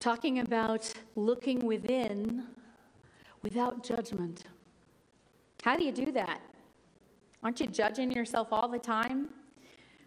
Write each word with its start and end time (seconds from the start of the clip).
talking 0.00 0.38
about 0.38 0.90
looking 1.14 1.64
within 1.66 2.46
without 3.42 3.84
judgment. 3.84 4.44
How 5.62 5.76
do 5.76 5.84
you 5.84 5.92
do 5.92 6.10
that? 6.12 6.40
Aren't 7.42 7.60
you 7.60 7.66
judging 7.66 8.10
yourself 8.10 8.48
all 8.50 8.66
the 8.66 8.78
time? 8.78 9.28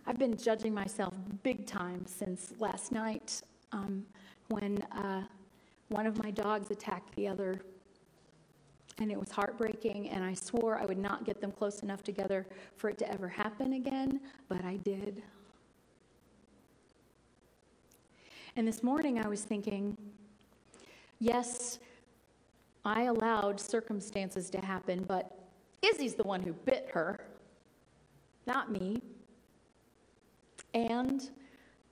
I've 0.06 0.18
been 0.18 0.36
judging 0.36 0.74
myself 0.74 1.14
big 1.44 1.66
time 1.66 2.06
since 2.08 2.54
last 2.60 2.92
night 2.92 3.42
um, 3.72 4.04
when 4.50 4.82
uh, 4.92 5.24
one 5.90 6.08
of 6.08 6.22
my 6.22 6.32
dogs 6.32 6.72
attacked 6.72 7.16
the 7.16 7.28
other. 7.28 7.62
And 9.00 9.12
it 9.12 9.20
was 9.20 9.32
heartbreaking, 9.32 10.10
and 10.10 10.24
I 10.24 10.34
swore 10.34 10.78
I 10.78 10.86
would 10.86 11.00
not 11.00 11.26
get 11.26 11.42
them 11.42 11.52
close 11.52 11.80
enough 11.82 12.04
together 12.04 12.46
for 12.78 12.90
it 12.90 12.98
to 13.00 13.12
ever 13.12 13.28
happen 13.28 13.74
again, 13.74 14.20
but 14.50 14.64
I 14.64 14.78
did. 14.78 15.24
And 18.56 18.68
this 18.68 18.84
morning 18.84 19.20
I 19.20 19.28
was 19.28 19.42
thinking, 19.42 19.98
yes, 21.20 21.80
I 22.86 23.04
allowed 23.04 23.60
circumstances 23.60 24.50
to 24.52 24.62
happen, 24.62 25.04
but 25.08 25.40
Izzy's 25.82 26.14
the 26.14 26.24
one 26.24 26.42
who 26.42 26.54
bit 26.54 26.90
her, 26.94 27.26
not 28.46 28.72
me. 28.72 29.02
And 30.76 31.30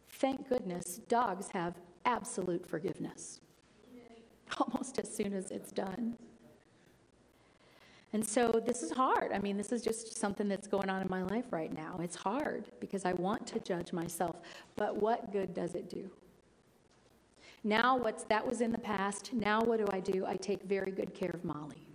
thank 0.09 0.47
goodness, 0.49 0.99
dogs 1.07 1.47
have 1.53 1.75
absolute 2.05 2.67
forgiveness 2.67 3.41
almost 4.59 4.99
as 4.99 5.13
soon 5.13 5.33
as 5.33 5.49
it's 5.49 5.71
done. 5.71 6.15
And 8.13 8.25
so 8.25 8.61
this 8.63 8.83
is 8.83 8.91
hard. 8.91 9.31
I 9.31 9.39
mean, 9.39 9.57
this 9.57 9.71
is 9.71 9.81
just 9.81 10.17
something 10.17 10.47
that's 10.47 10.67
going 10.67 10.89
on 10.89 11.01
in 11.01 11.09
my 11.09 11.23
life 11.23 11.45
right 11.51 11.73
now. 11.73 11.97
It's 12.03 12.15
hard 12.15 12.65
because 12.79 13.05
I 13.05 13.13
want 13.13 13.47
to 13.47 13.59
judge 13.61 13.93
myself, 13.93 14.35
but 14.75 14.97
what 14.97 15.31
good 15.31 15.53
does 15.53 15.75
it 15.75 15.89
do? 15.89 16.11
Now, 17.63 17.97
what's 17.97 18.23
that 18.25 18.45
was 18.45 18.61
in 18.61 18.71
the 18.71 18.79
past. 18.79 19.33
Now, 19.33 19.61
what 19.61 19.77
do 19.77 19.85
I 19.91 19.99
do? 19.99 20.25
I 20.25 20.35
take 20.35 20.63
very 20.63 20.91
good 20.91 21.13
care 21.13 21.31
of 21.31 21.45
Molly. 21.45 21.87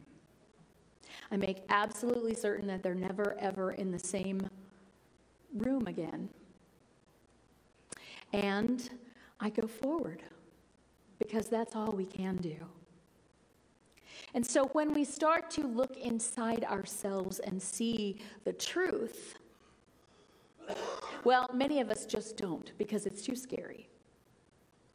I 1.31 1.37
make 1.37 1.63
absolutely 1.69 2.35
certain 2.35 2.67
that 2.69 2.83
they're 2.83 2.95
never, 2.95 3.37
ever 3.41 3.73
in 3.73 3.91
the 3.91 3.99
same 3.99 4.41
room 5.55 5.87
again. 5.87 6.29
And 8.33 8.89
I 9.41 9.51
go 9.51 9.67
forward 9.67 10.23
because 11.19 11.49
that's 11.49 11.75
all 11.75 11.93
we 11.93 12.07
can 12.07 12.37
do. 12.37 12.57
And 14.35 14.47
so 14.47 14.67
when 14.73 14.93
we 14.93 15.05
start 15.05 15.51
to 15.53 15.67
look 15.67 15.97
inside 15.97 16.65
ourselves 16.65 17.39
and 17.41 17.61
see 17.61 18.19
the 18.45 18.53
truth, 18.53 19.37
well, 21.25 21.49
many 21.53 21.81
of 21.81 21.91
us 21.91 22.07
just 22.07 22.37
don't 22.37 22.73
because 22.79 23.07
it's 23.07 23.23
too 23.23 23.35
scary. 23.35 23.89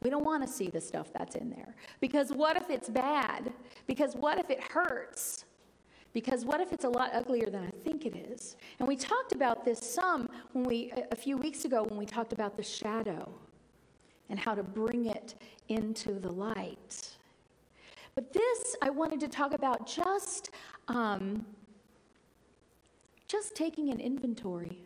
We 0.02 0.10
don't 0.10 0.24
want 0.24 0.46
to 0.46 0.52
see 0.52 0.68
the 0.68 0.80
stuff 0.80 1.12
that's 1.12 1.36
in 1.36 1.50
there. 1.50 1.74
Because 2.00 2.32
what 2.32 2.56
if 2.56 2.70
it's 2.70 2.88
bad? 2.88 3.52
Because 3.86 4.14
what 4.14 4.38
if 4.38 4.50
it 4.50 4.62
hurts? 4.62 5.44
Because 6.12 6.44
what 6.44 6.60
if 6.60 6.72
it's 6.72 6.84
a 6.84 6.88
lot 6.88 7.10
uglier 7.14 7.48
than 7.48 7.64
I 7.64 7.70
think 7.70 8.04
it 8.04 8.14
is? 8.14 8.56
And 8.78 8.86
we 8.88 8.96
talked 8.96 9.32
about 9.32 9.64
this 9.64 9.78
some 9.78 10.28
when 10.52 10.64
we 10.64 10.92
a 11.10 11.16
few 11.16 11.36
weeks 11.36 11.64
ago 11.64 11.84
when 11.84 11.98
we 11.98 12.04
talked 12.04 12.32
about 12.32 12.56
the 12.56 12.62
shadow 12.62 13.32
and 14.28 14.38
how 14.38 14.54
to 14.54 14.62
bring 14.62 15.06
it 15.06 15.34
into 15.68 16.18
the 16.18 16.30
light. 16.30 17.10
But 18.14 18.32
this 18.32 18.76
I 18.82 18.90
wanted 18.90 19.20
to 19.20 19.28
talk 19.28 19.54
about 19.54 19.86
just 19.86 20.50
um, 20.88 21.46
just 23.26 23.54
taking 23.54 23.88
an 23.88 23.98
inventory. 23.98 24.82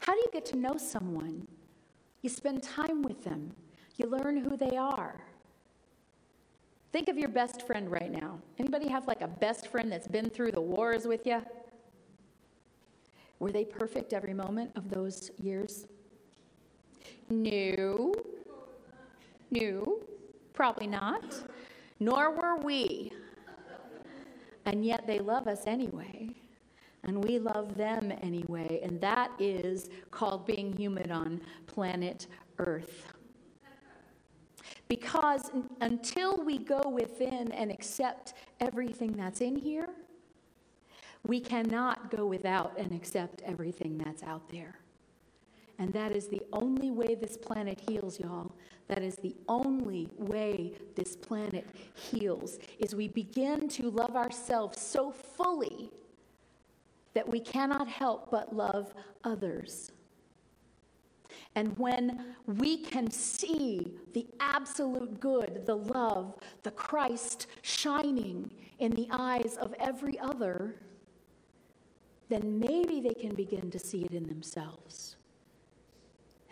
How 0.00 0.14
do 0.14 0.18
you 0.18 0.30
get 0.32 0.46
to 0.46 0.56
know 0.56 0.78
someone? 0.78 1.46
You 2.22 2.30
spend 2.30 2.62
time 2.62 3.02
with 3.02 3.22
them. 3.22 3.54
You 4.00 4.08
learn 4.08 4.38
who 4.38 4.56
they 4.56 4.78
are. 4.78 5.20
Think 6.90 7.08
of 7.08 7.18
your 7.18 7.28
best 7.28 7.66
friend 7.66 7.90
right 7.92 8.10
now. 8.10 8.38
Anybody 8.58 8.88
have 8.88 9.06
like 9.06 9.20
a 9.20 9.28
best 9.28 9.66
friend 9.66 9.92
that's 9.92 10.08
been 10.08 10.30
through 10.30 10.52
the 10.52 10.60
wars 10.60 11.06
with 11.06 11.26
you? 11.26 11.42
Were 13.40 13.52
they 13.52 13.66
perfect 13.66 14.14
every 14.14 14.32
moment 14.32 14.70
of 14.74 14.88
those 14.88 15.30
years? 15.36 15.84
No. 17.28 18.14
No, 19.50 19.98
probably 20.54 20.86
not. 20.86 21.34
Nor 21.98 22.30
were 22.30 22.56
we. 22.56 23.12
And 24.64 24.82
yet 24.82 25.06
they 25.06 25.18
love 25.18 25.46
us 25.46 25.64
anyway. 25.66 26.30
And 27.04 27.22
we 27.22 27.38
love 27.38 27.76
them 27.76 28.14
anyway. 28.22 28.80
And 28.82 28.98
that 29.02 29.30
is 29.38 29.90
called 30.10 30.46
being 30.46 30.72
human 30.74 31.12
on 31.12 31.42
planet 31.66 32.28
Earth. 32.58 33.12
Because 34.90 35.52
until 35.80 36.44
we 36.44 36.58
go 36.58 36.82
within 36.88 37.52
and 37.52 37.70
accept 37.70 38.34
everything 38.58 39.12
that's 39.12 39.40
in 39.40 39.54
here, 39.54 39.88
we 41.24 41.38
cannot 41.38 42.10
go 42.10 42.26
without 42.26 42.76
and 42.76 42.90
accept 42.92 43.40
everything 43.46 43.96
that's 43.98 44.24
out 44.24 44.48
there. 44.50 44.80
And 45.78 45.92
that 45.92 46.10
is 46.10 46.26
the 46.26 46.42
only 46.52 46.90
way 46.90 47.14
this 47.14 47.36
planet 47.36 47.80
heals, 47.88 48.18
y'all. 48.18 48.50
That 48.88 49.04
is 49.04 49.14
the 49.14 49.36
only 49.48 50.08
way 50.18 50.72
this 50.96 51.14
planet 51.14 51.68
heals 51.94 52.58
is 52.80 52.92
we 52.92 53.06
begin 53.06 53.68
to 53.68 53.90
love 53.90 54.16
ourselves 54.16 54.80
so 54.80 55.12
fully 55.12 55.92
that 57.14 57.28
we 57.28 57.38
cannot 57.38 57.86
help 57.86 58.28
but 58.28 58.56
love 58.56 58.92
others. 59.22 59.92
And 61.54 61.76
when 61.78 62.34
we 62.46 62.78
can 62.78 63.10
see 63.10 63.94
the 64.12 64.26
absolute 64.40 65.20
good, 65.20 65.62
the 65.66 65.76
love, 65.76 66.36
the 66.62 66.70
Christ 66.70 67.46
shining 67.62 68.50
in 68.78 68.92
the 68.92 69.08
eyes 69.10 69.56
of 69.60 69.74
every 69.78 70.18
other, 70.18 70.76
then 72.28 72.58
maybe 72.58 73.00
they 73.00 73.14
can 73.14 73.34
begin 73.34 73.70
to 73.70 73.78
see 73.78 74.02
it 74.02 74.12
in 74.12 74.26
themselves. 74.26 75.16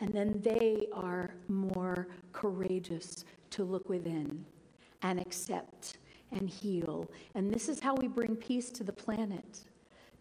And 0.01 0.13
then 0.13 0.41
they 0.43 0.87
are 0.93 1.35
more 1.49 2.09
courageous 2.33 3.25
to 3.51 3.65
look 3.65 3.89
within 3.89 4.45
and 5.03 5.21
accept 5.21 5.99
and 6.33 6.49
heal. 6.49 7.11
And 7.35 7.53
this 7.53 7.69
is 7.69 7.81
how 7.81 7.95
we 7.95 8.09
bring 8.09 8.37
peace 8.37 8.71
to 8.73 8.85
the 8.85 8.93
planet. 8.93 9.61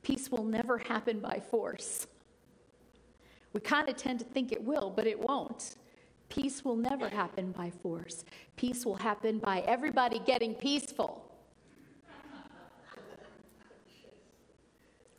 Peace 0.02 0.32
will 0.32 0.46
never 0.46 0.78
happen 0.78 1.20
by 1.20 1.40
force. 1.40 2.08
We 3.58 3.62
kind 3.62 3.90
of 3.90 3.98
tend 3.98 4.20
to 4.20 4.26
think 4.26 4.52
it 4.52 4.64
will, 4.64 4.94
but 4.96 5.08
it 5.08 5.20
won't. 5.20 5.78
Peace 6.30 6.64
will 6.64 6.76
never 6.76 7.10
happen 7.10 7.54
by 7.54 7.72
force. 7.72 8.24
Peace 8.56 8.86
will 8.86 8.98
happen 8.98 9.40
by 9.40 9.62
everybody 9.62 10.20
getting 10.20 10.54
peaceful. 10.54 11.26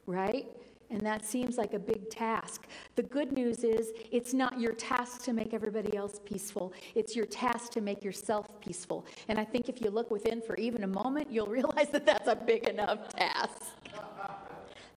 Right? 0.07 0.47
And 0.89 1.01
that 1.01 1.25
seems 1.25 1.59
like 1.59 1.75
a 1.75 1.81
big 1.81 2.11
task. 2.11 2.69
The 2.95 3.03
good 3.03 3.33
news 3.33 3.65
is 3.65 3.91
it's 4.13 4.33
not 4.33 4.61
your 4.61 4.73
task 4.73 5.25
to 5.25 5.33
make 5.33 5.53
everybody 5.53 5.97
else 5.97 6.21
peaceful, 6.25 6.73
it's 6.95 7.17
your 7.17 7.27
task 7.27 7.73
to 7.73 7.81
make 7.81 8.05
yourself 8.05 8.47
peaceful. 8.61 9.05
And 9.27 9.41
I 9.41 9.45
think 9.45 9.69
if 9.69 9.81
you 9.81 9.91
look 9.91 10.13
within 10.13 10.41
for 10.41 10.55
even 10.55 10.85
a 10.85 10.87
moment, 10.87 11.29
you'll 11.29 11.47
realize 11.59 11.89
that 11.89 12.07
that's 12.07 12.29
a 12.29 12.37
big 12.37 12.69
enough 12.69 13.09
task. 13.09 13.65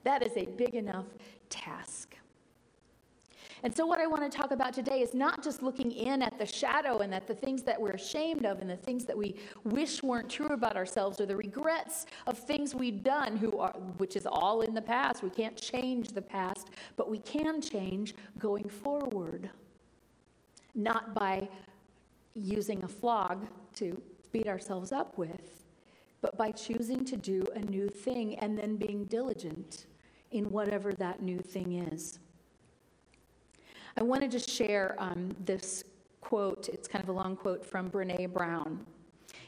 that 0.03 0.21
is 0.21 0.37
a 0.37 0.45
big 0.45 0.75
enough 0.75 1.07
task. 1.49 2.10
And 3.63 3.75
so, 3.75 3.85
what 3.85 3.99
I 3.99 4.07
want 4.07 4.29
to 4.29 4.35
talk 4.35 4.51
about 4.51 4.73
today 4.73 5.01
is 5.01 5.13
not 5.13 5.43
just 5.43 5.61
looking 5.61 5.91
in 5.91 6.23
at 6.23 6.37
the 6.39 6.45
shadow 6.45 6.99
and 6.99 7.13
at 7.13 7.27
the 7.27 7.35
things 7.35 7.61
that 7.63 7.79
we're 7.79 7.91
ashamed 7.91 8.45
of 8.45 8.59
and 8.59 8.69
the 8.69 8.75
things 8.75 9.05
that 9.05 9.15
we 9.15 9.35
wish 9.63 10.01
weren't 10.01 10.29
true 10.29 10.47
about 10.47 10.75
ourselves 10.75 11.21
or 11.21 11.27
the 11.27 11.35
regrets 11.35 12.07
of 12.25 12.39
things 12.39 12.73
we've 12.73 13.03
done, 13.03 13.37
who 13.37 13.59
are, 13.59 13.73
which 13.97 14.15
is 14.15 14.25
all 14.25 14.61
in 14.61 14.73
the 14.73 14.81
past. 14.81 15.21
We 15.21 15.29
can't 15.29 15.55
change 15.55 16.09
the 16.09 16.21
past, 16.23 16.69
but 16.97 17.09
we 17.09 17.19
can 17.19 17.61
change 17.61 18.15
going 18.39 18.67
forward. 18.67 19.51
Not 20.73 21.13
by 21.13 21.47
using 22.33 22.83
a 22.83 22.87
flog 22.87 23.45
to 23.75 24.01
beat 24.31 24.47
ourselves 24.47 24.91
up 24.91 25.17
with, 25.19 25.65
but 26.21 26.35
by 26.35 26.51
choosing 26.51 27.05
to 27.05 27.17
do 27.17 27.45
a 27.53 27.59
new 27.59 27.89
thing 27.89 28.39
and 28.39 28.57
then 28.57 28.77
being 28.77 29.05
diligent 29.05 29.85
in 30.31 30.49
whatever 30.49 30.93
that 30.93 31.21
new 31.21 31.39
thing 31.39 31.73
is. 31.73 32.19
I 33.97 34.03
wanted 34.03 34.31
to 34.31 34.39
share 34.39 34.95
um, 34.99 35.35
this 35.45 35.83
quote. 36.21 36.69
It's 36.69 36.87
kind 36.87 37.03
of 37.03 37.09
a 37.09 37.13
long 37.13 37.35
quote 37.35 37.65
from 37.65 37.89
Brene 37.89 38.31
Brown 38.31 38.85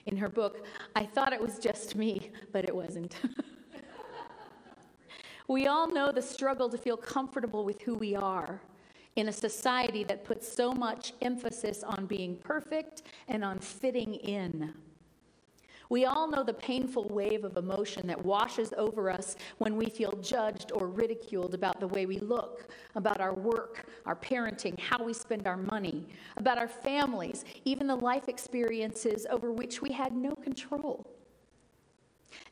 in 0.06 0.18
her 0.18 0.30
book. 0.30 0.66
I 0.96 1.06
thought 1.06 1.34
it 1.34 1.42
was 1.42 1.60
just 1.60 1.96
me, 1.96 2.32
but 2.52 2.66
it 2.66 2.76
wasn't. 2.76 3.16
we 5.48 5.68
all 5.68 5.88
know 5.88 6.12
the 6.12 6.22
struggle 6.22 6.70
to 6.70 6.78
feel 6.78 6.98
comfortable 6.98 7.64
with 7.64 7.82
who 7.82 7.96
we 7.96 8.16
are 8.16 8.62
in 9.16 9.30
a 9.30 9.34
society 9.34 10.04
that 10.04 10.24
puts 10.24 10.52
so 10.52 10.72
much 10.72 11.14
emphasis 11.22 11.84
on 11.84 12.06
being 12.06 12.36
perfect 12.38 13.04
and 13.28 13.44
on 13.44 13.60
fitting 13.60 14.16
in. 14.16 14.74
We 15.90 16.06
all 16.06 16.30
know 16.30 16.44
the 16.44 16.54
painful 16.54 17.06
wave 17.10 17.44
of 17.44 17.58
emotion 17.58 18.08
that 18.08 18.24
washes 18.24 18.74
over 18.78 19.10
us 19.10 19.36
when 19.58 19.76
we 19.76 19.90
feel 19.90 20.14
judged 20.22 20.72
or 20.72 20.88
ridiculed 20.88 21.54
about 21.54 21.80
the 21.80 21.88
way 21.88 22.06
we 22.06 22.20
look, 22.20 22.70
about 22.96 23.22
our 23.22 23.34
work, 23.34 23.86
our 24.06 24.16
parenting, 24.16 24.80
how 24.80 25.04
we 25.04 25.14
spend 25.14 25.48
our 25.48 25.58
money, 25.58 26.08
about 26.38 26.58
our 26.58 26.68
families, 26.68 27.46
even 27.66 27.88
the 27.88 27.96
life 27.96 28.30
experiences 28.30 29.26
over 29.30 29.52
which 29.52 29.82
we 29.82 29.92
had 29.92 30.14
no 30.14 30.36
control. 30.36 31.08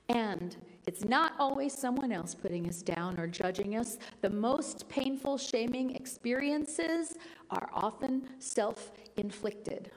And 0.10 0.58
it's 0.88 1.06
not 1.06 1.34
always 1.40 1.74
someone 1.74 2.12
else 2.12 2.36
putting 2.36 2.68
us 2.68 2.82
down 2.82 3.20
or 3.20 3.28
judging 3.28 3.78
us. 3.78 3.98
The 4.22 4.30
most 4.30 4.90
painful, 4.90 5.38
shaming 5.38 5.96
experiences 5.96 7.18
are 7.50 7.70
often 7.74 8.28
self 8.40 8.92
inflicted. 9.16 9.92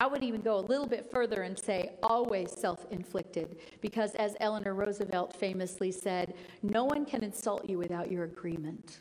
I 0.00 0.06
would 0.06 0.24
even 0.24 0.40
go 0.40 0.56
a 0.56 0.60
little 0.60 0.86
bit 0.86 1.10
further 1.10 1.42
and 1.42 1.58
say 1.58 1.92
always 2.02 2.58
self 2.58 2.86
inflicted, 2.90 3.58
because 3.82 4.14
as 4.14 4.34
Eleanor 4.40 4.74
Roosevelt 4.74 5.36
famously 5.36 5.92
said, 5.92 6.32
no 6.62 6.86
one 6.86 7.04
can 7.04 7.22
insult 7.22 7.68
you 7.68 7.76
without 7.76 8.10
your 8.10 8.24
agreement. 8.24 9.00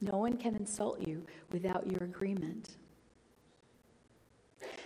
No 0.00 0.16
one 0.16 0.38
can 0.38 0.56
insult 0.56 1.06
you 1.06 1.26
without 1.52 1.86
your 1.86 2.02
agreement. 2.02 2.76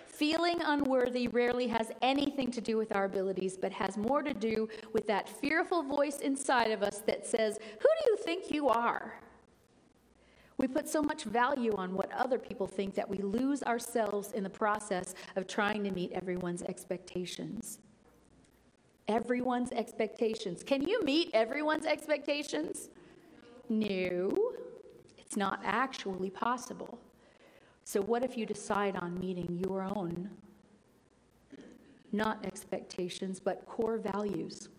Feeling 0.09 0.61
unworthy 0.65 1.29
rarely 1.29 1.69
has 1.69 1.93
anything 2.03 2.51
to 2.53 2.61
do 2.61 2.77
with 2.77 2.95
our 2.95 3.05
abilities, 3.05 3.57
but 3.57 3.73
has 3.73 3.97
more 3.97 4.23
to 4.23 4.35
do 4.35 4.69
with 4.93 5.07
that 5.07 5.29
fearful 5.29 5.85
voice 5.85 6.19
inside 6.19 6.73
of 6.73 6.83
us 6.83 6.99
that 7.07 7.25
says, 7.25 7.59
Who 7.81 7.89
do 8.03 8.11
you 8.11 8.17
think 8.19 8.51
you 8.51 8.69
are? 8.69 9.15
We 10.65 10.69
put 10.69 10.89
so 10.89 11.03
much 11.03 11.25
value 11.25 11.75
on 11.77 11.93
what 11.93 12.11
other 12.13 12.39
people 12.39 12.67
think 12.67 12.95
that 12.95 13.07
we 13.07 13.19
lose 13.19 13.63
ourselves 13.65 14.33
in 14.33 14.43
the 14.43 14.49
process 14.49 15.15
of 15.37 15.47
trying 15.47 15.85
to 15.85 15.91
meet 15.91 16.13
everyone's 16.13 16.63
expectations. 16.63 17.81
Everyone's 19.07 19.73
expectations. 19.73 20.63
Can 20.63 20.81
you 20.81 21.03
meet 21.03 21.29
everyone's 21.35 21.85
expectations? 21.85 22.89
No, 23.69 24.55
it's 25.19 25.37
not 25.37 25.61
actually 25.65 26.31
possible. 26.31 26.99
So, 27.85 28.01
what 28.01 28.25
if 28.25 28.39
you 28.39 28.47
decide 28.47 28.97
on 28.97 29.21
meeting 29.21 29.63
your 29.69 29.83
own, 29.83 30.31
not 32.11 32.43
expectations, 32.47 33.39
but 33.39 33.67
core 33.67 33.99
values? 33.99 34.71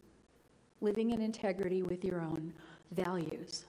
Living 0.82 1.12
in 1.12 1.22
integrity 1.22 1.84
with 1.84 2.04
your 2.04 2.22
own 2.22 2.54
values. 2.90 3.66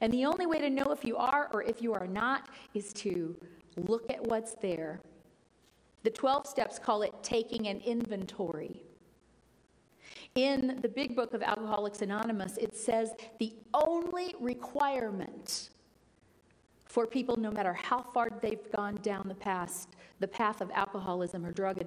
And 0.00 0.12
the 0.12 0.24
only 0.24 0.46
way 0.46 0.58
to 0.58 0.70
know 0.70 0.90
if 0.92 1.04
you 1.04 1.16
are 1.16 1.48
or 1.52 1.62
if 1.62 1.82
you 1.82 1.92
are 1.92 2.06
not 2.06 2.48
is 2.74 2.92
to 2.94 3.36
look 3.76 4.10
at 4.10 4.22
what's 4.26 4.54
there. 4.54 5.00
The 6.02 6.10
12 6.10 6.46
steps 6.46 6.78
call 6.78 7.02
it 7.02 7.12
taking 7.22 7.68
an 7.68 7.80
inventory. 7.80 8.82
In 10.34 10.78
the 10.80 10.88
big 10.88 11.16
book 11.16 11.34
of 11.34 11.42
Alcoholics 11.42 12.02
Anonymous, 12.02 12.56
it 12.56 12.76
says 12.76 13.12
the 13.38 13.52
only 13.74 14.34
requirement 14.40 15.70
for 16.90 17.06
people, 17.06 17.36
no 17.36 17.52
matter 17.52 17.72
how 17.72 18.02
far 18.02 18.28
they've 18.42 18.68
gone 18.72 18.96
down 18.96 19.28
the 19.28 19.34
past, 19.34 19.90
the 20.18 20.26
path 20.26 20.60
of 20.60 20.72
alcoholism 20.72 21.46
or 21.46 21.52
drug 21.52 21.78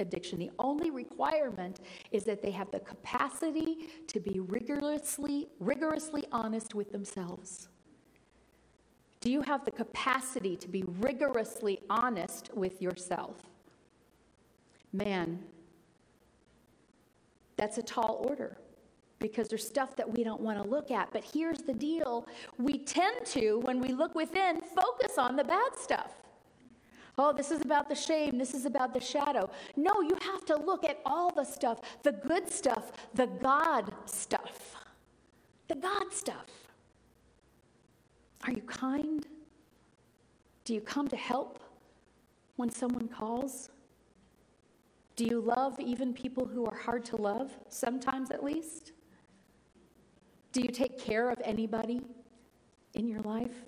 addiction, 0.00 0.36
the 0.36 0.50
only 0.58 0.90
requirement 0.90 1.78
is 2.10 2.24
that 2.24 2.42
they 2.42 2.50
have 2.50 2.68
the 2.72 2.80
capacity 2.80 3.88
to 4.08 4.18
be 4.18 4.40
rigorously, 4.40 5.46
rigorously 5.60 6.24
honest 6.32 6.74
with 6.74 6.90
themselves. 6.90 7.68
Do 9.20 9.30
you 9.30 9.42
have 9.42 9.64
the 9.64 9.70
capacity 9.70 10.56
to 10.56 10.66
be 10.66 10.82
rigorously 10.98 11.78
honest 11.88 12.50
with 12.52 12.82
yourself? 12.82 13.36
Man, 14.92 15.38
that's 17.56 17.78
a 17.78 17.82
tall 17.82 18.26
order 18.28 18.58
because 19.18 19.48
there's 19.48 19.66
stuff 19.66 19.96
that 19.96 20.08
we 20.16 20.22
don't 20.22 20.40
want 20.40 20.62
to 20.62 20.68
look 20.68 20.90
at. 20.90 21.10
But 21.12 21.24
here's 21.24 21.58
the 21.58 21.72
deal 21.72 22.26
we 22.58 22.78
tend 22.78 23.26
to, 23.26 23.58
when 23.60 23.80
we 23.80 23.88
look 23.88 24.14
within, 24.14 24.60
focus 24.60 25.18
on 25.18 25.36
the 25.36 25.44
bad 25.44 25.76
stuff. 25.76 26.12
Oh, 27.20 27.32
this 27.32 27.50
is 27.50 27.62
about 27.62 27.88
the 27.88 27.96
shame. 27.96 28.38
This 28.38 28.54
is 28.54 28.64
about 28.64 28.94
the 28.94 29.00
shadow. 29.00 29.50
No, 29.76 30.00
you 30.02 30.16
have 30.22 30.44
to 30.46 30.56
look 30.56 30.84
at 30.84 31.00
all 31.04 31.32
the 31.32 31.44
stuff 31.44 31.80
the 32.04 32.12
good 32.12 32.48
stuff, 32.48 32.92
the 33.14 33.26
God 33.26 33.92
stuff. 34.06 34.76
The 35.66 35.74
God 35.74 36.12
stuff. 36.12 36.46
Are 38.44 38.52
you 38.52 38.62
kind? 38.62 39.26
Do 40.64 40.74
you 40.74 40.80
come 40.80 41.08
to 41.08 41.16
help 41.16 41.60
when 42.56 42.70
someone 42.70 43.08
calls? 43.08 43.68
Do 45.16 45.24
you 45.24 45.40
love 45.40 45.80
even 45.80 46.14
people 46.14 46.46
who 46.46 46.64
are 46.66 46.76
hard 46.76 47.04
to 47.06 47.16
love, 47.16 47.50
sometimes 47.68 48.30
at 48.30 48.44
least? 48.44 48.92
Do 50.58 50.64
you 50.64 50.70
take 50.70 50.98
care 50.98 51.30
of 51.30 51.40
anybody 51.44 52.00
in 52.94 53.06
your 53.06 53.20
life? 53.20 53.64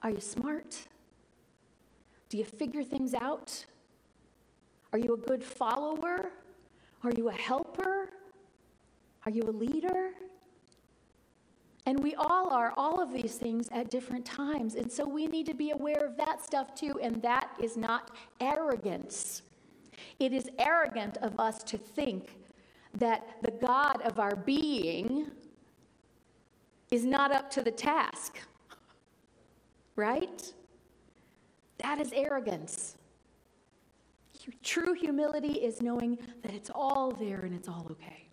Are 0.00 0.08
you 0.08 0.18
smart? 0.18 0.78
Do 2.30 2.38
you 2.38 2.44
figure 2.46 2.82
things 2.82 3.12
out? 3.12 3.66
Are 4.94 4.98
you 4.98 5.12
a 5.12 5.18
good 5.18 5.44
follower? 5.44 6.30
Are 7.04 7.12
you 7.14 7.28
a 7.28 7.34
helper? 7.34 8.08
Are 9.26 9.30
you 9.30 9.42
a 9.42 9.52
leader? 9.52 10.12
And 11.84 12.02
we 12.02 12.14
all 12.14 12.48
are, 12.48 12.72
all 12.78 13.02
of 13.02 13.12
these 13.12 13.34
things 13.34 13.68
at 13.70 13.90
different 13.90 14.24
times. 14.24 14.74
And 14.74 14.90
so 14.90 15.06
we 15.06 15.26
need 15.26 15.44
to 15.48 15.54
be 15.54 15.72
aware 15.72 16.02
of 16.02 16.16
that 16.16 16.42
stuff 16.42 16.74
too. 16.74 16.98
And 17.02 17.20
that 17.20 17.50
is 17.62 17.76
not 17.76 18.12
arrogance. 18.40 19.42
It 20.18 20.32
is 20.32 20.48
arrogant 20.58 21.18
of 21.18 21.38
us 21.38 21.62
to 21.64 21.76
think 21.76 22.38
that 22.94 23.36
the 23.42 23.50
God 23.50 24.00
of 24.06 24.18
our 24.18 24.34
being 24.34 25.30
is 26.90 27.04
not 27.04 27.32
up 27.32 27.50
to 27.52 27.62
the 27.62 27.70
task. 27.70 28.38
Right? 29.96 30.52
That 31.78 32.00
is 32.00 32.12
arrogance. 32.12 32.96
True 34.62 34.94
humility 34.94 35.52
is 35.52 35.82
knowing 35.82 36.18
that 36.42 36.54
it's 36.54 36.70
all 36.74 37.10
there 37.10 37.40
and 37.40 37.54
it's 37.54 37.68
all 37.68 37.86
okay. 37.90 38.28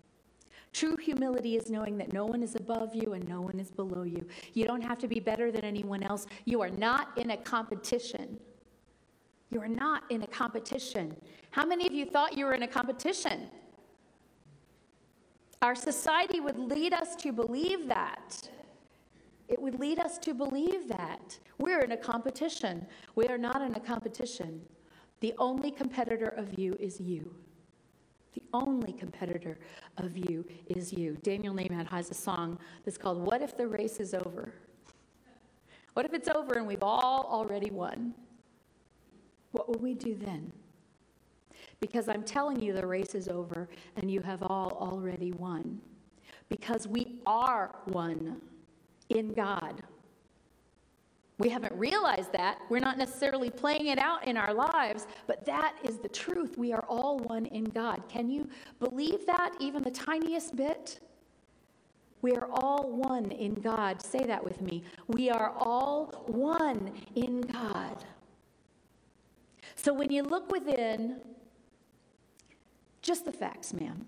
True 0.71 0.97
humility 0.97 1.55
is 1.55 1.69
knowing 1.69 1.97
that 1.97 2.11
no 2.11 2.25
one 2.25 2.43
is 2.43 2.55
above 2.55 2.93
you 2.93 3.13
and 3.13 3.27
no 3.27 3.41
one 3.41 3.59
is 3.59 3.71
below 3.71 4.03
you. 4.03 4.25
You 4.53 4.65
don't 4.65 4.81
have 4.81 4.97
to 4.99 5.07
be 5.07 5.19
better 5.19 5.51
than 5.51 5.63
anyone 5.63 6.03
else. 6.03 6.25
You 6.43 6.61
are 6.61 6.69
not 6.69 7.17
in 7.17 7.31
a 7.31 7.37
competition. 7.37 8.37
You 9.51 9.61
are 9.61 9.69
not 9.69 10.03
in 10.09 10.23
a 10.23 10.27
competition. 10.27 11.15
How 11.51 11.65
many 11.65 11.87
of 11.87 11.93
you 11.93 12.05
thought 12.05 12.37
you 12.37 12.45
were 12.45 12.53
in 12.53 12.63
a 12.63 12.67
competition? 12.67 13.47
Our 15.65 15.73
society 15.73 16.39
would 16.41 16.59
lead 16.59 16.93
us 16.93 17.15
to 17.15 17.31
believe 17.31 17.87
that. 17.87 18.47
It 19.47 19.59
would 19.59 19.79
lead 19.79 19.97
us 19.97 20.19
to 20.19 20.35
believe 20.35 20.87
that. 20.89 21.39
We're 21.57 21.79
in 21.79 21.91
a 21.91 21.97
competition. 21.97 22.85
We 23.15 23.25
are 23.29 23.37
not 23.39 23.63
in 23.63 23.73
a 23.73 23.79
competition. 23.79 24.61
The 25.21 25.33
only 25.39 25.71
competitor 25.71 26.27
of 26.37 26.59
you 26.59 26.77
is 26.79 27.01
you. 27.01 27.33
The 28.35 28.43
only 28.53 28.93
competitor 28.93 29.57
of 29.97 30.15
you 30.15 30.45
is 30.67 30.93
you. 30.93 31.17
Daniel 31.23 31.55
Naiman 31.55 31.87
has 31.87 32.11
a 32.11 32.13
song 32.13 32.59
that's 32.83 32.99
called 32.99 33.17
What 33.17 33.41
If 33.41 33.57
the 33.57 33.65
Race 33.65 33.99
is 33.99 34.13
Over? 34.13 34.53
What 35.93 36.05
if 36.05 36.13
it's 36.13 36.29
over 36.29 36.59
and 36.59 36.67
we've 36.67 36.83
all 36.83 37.25
already 37.27 37.71
won? 37.71 38.13
What 39.51 39.67
will 39.67 39.79
we 39.81 39.95
do 39.95 40.13
then? 40.13 40.51
Because 41.79 42.09
I'm 42.09 42.23
telling 42.23 42.61
you, 42.61 42.73
the 42.73 42.85
race 42.85 43.15
is 43.15 43.27
over 43.27 43.69
and 43.95 44.09
you 44.09 44.21
have 44.21 44.43
all 44.43 44.71
already 44.79 45.31
won. 45.33 45.79
Because 46.49 46.87
we 46.87 47.19
are 47.25 47.75
one 47.85 48.41
in 49.09 49.33
God. 49.33 49.81
We 51.37 51.49
haven't 51.49 51.73
realized 51.73 52.31
that. 52.31 52.59
We're 52.69 52.79
not 52.79 52.97
necessarily 52.97 53.49
playing 53.49 53.87
it 53.87 53.99
out 53.99 54.25
in 54.25 54.37
our 54.37 54.53
lives, 54.53 55.05
but 55.27 55.45
that 55.45 55.75
is 55.83 55.97
the 55.97 56.07
truth. 56.07 56.57
We 56.57 56.71
are 56.71 56.85
all 56.87 57.19
one 57.19 57.45
in 57.47 57.65
God. 57.65 58.03
Can 58.07 58.29
you 58.29 58.47
believe 58.79 59.25
that, 59.25 59.51
even 59.59 59.83
the 59.83 59.91
tiniest 59.91 60.55
bit? 60.55 61.01
We 62.21 62.35
are 62.35 62.49
all 62.51 62.89
one 62.89 63.31
in 63.31 63.53
God. 63.53 64.01
Say 64.01 64.25
that 64.25 64.43
with 64.43 64.61
me. 64.61 64.83
We 65.07 65.29
are 65.29 65.51
all 65.57 66.23
one 66.27 66.93
in 67.15 67.41
God. 67.41 68.03
So 69.75 69.93
when 69.93 70.11
you 70.11 70.23
look 70.23 70.49
within, 70.51 71.17
just 73.05 73.23
the 73.23 73.31
facts, 73.31 73.71
ma'am. 73.71 74.03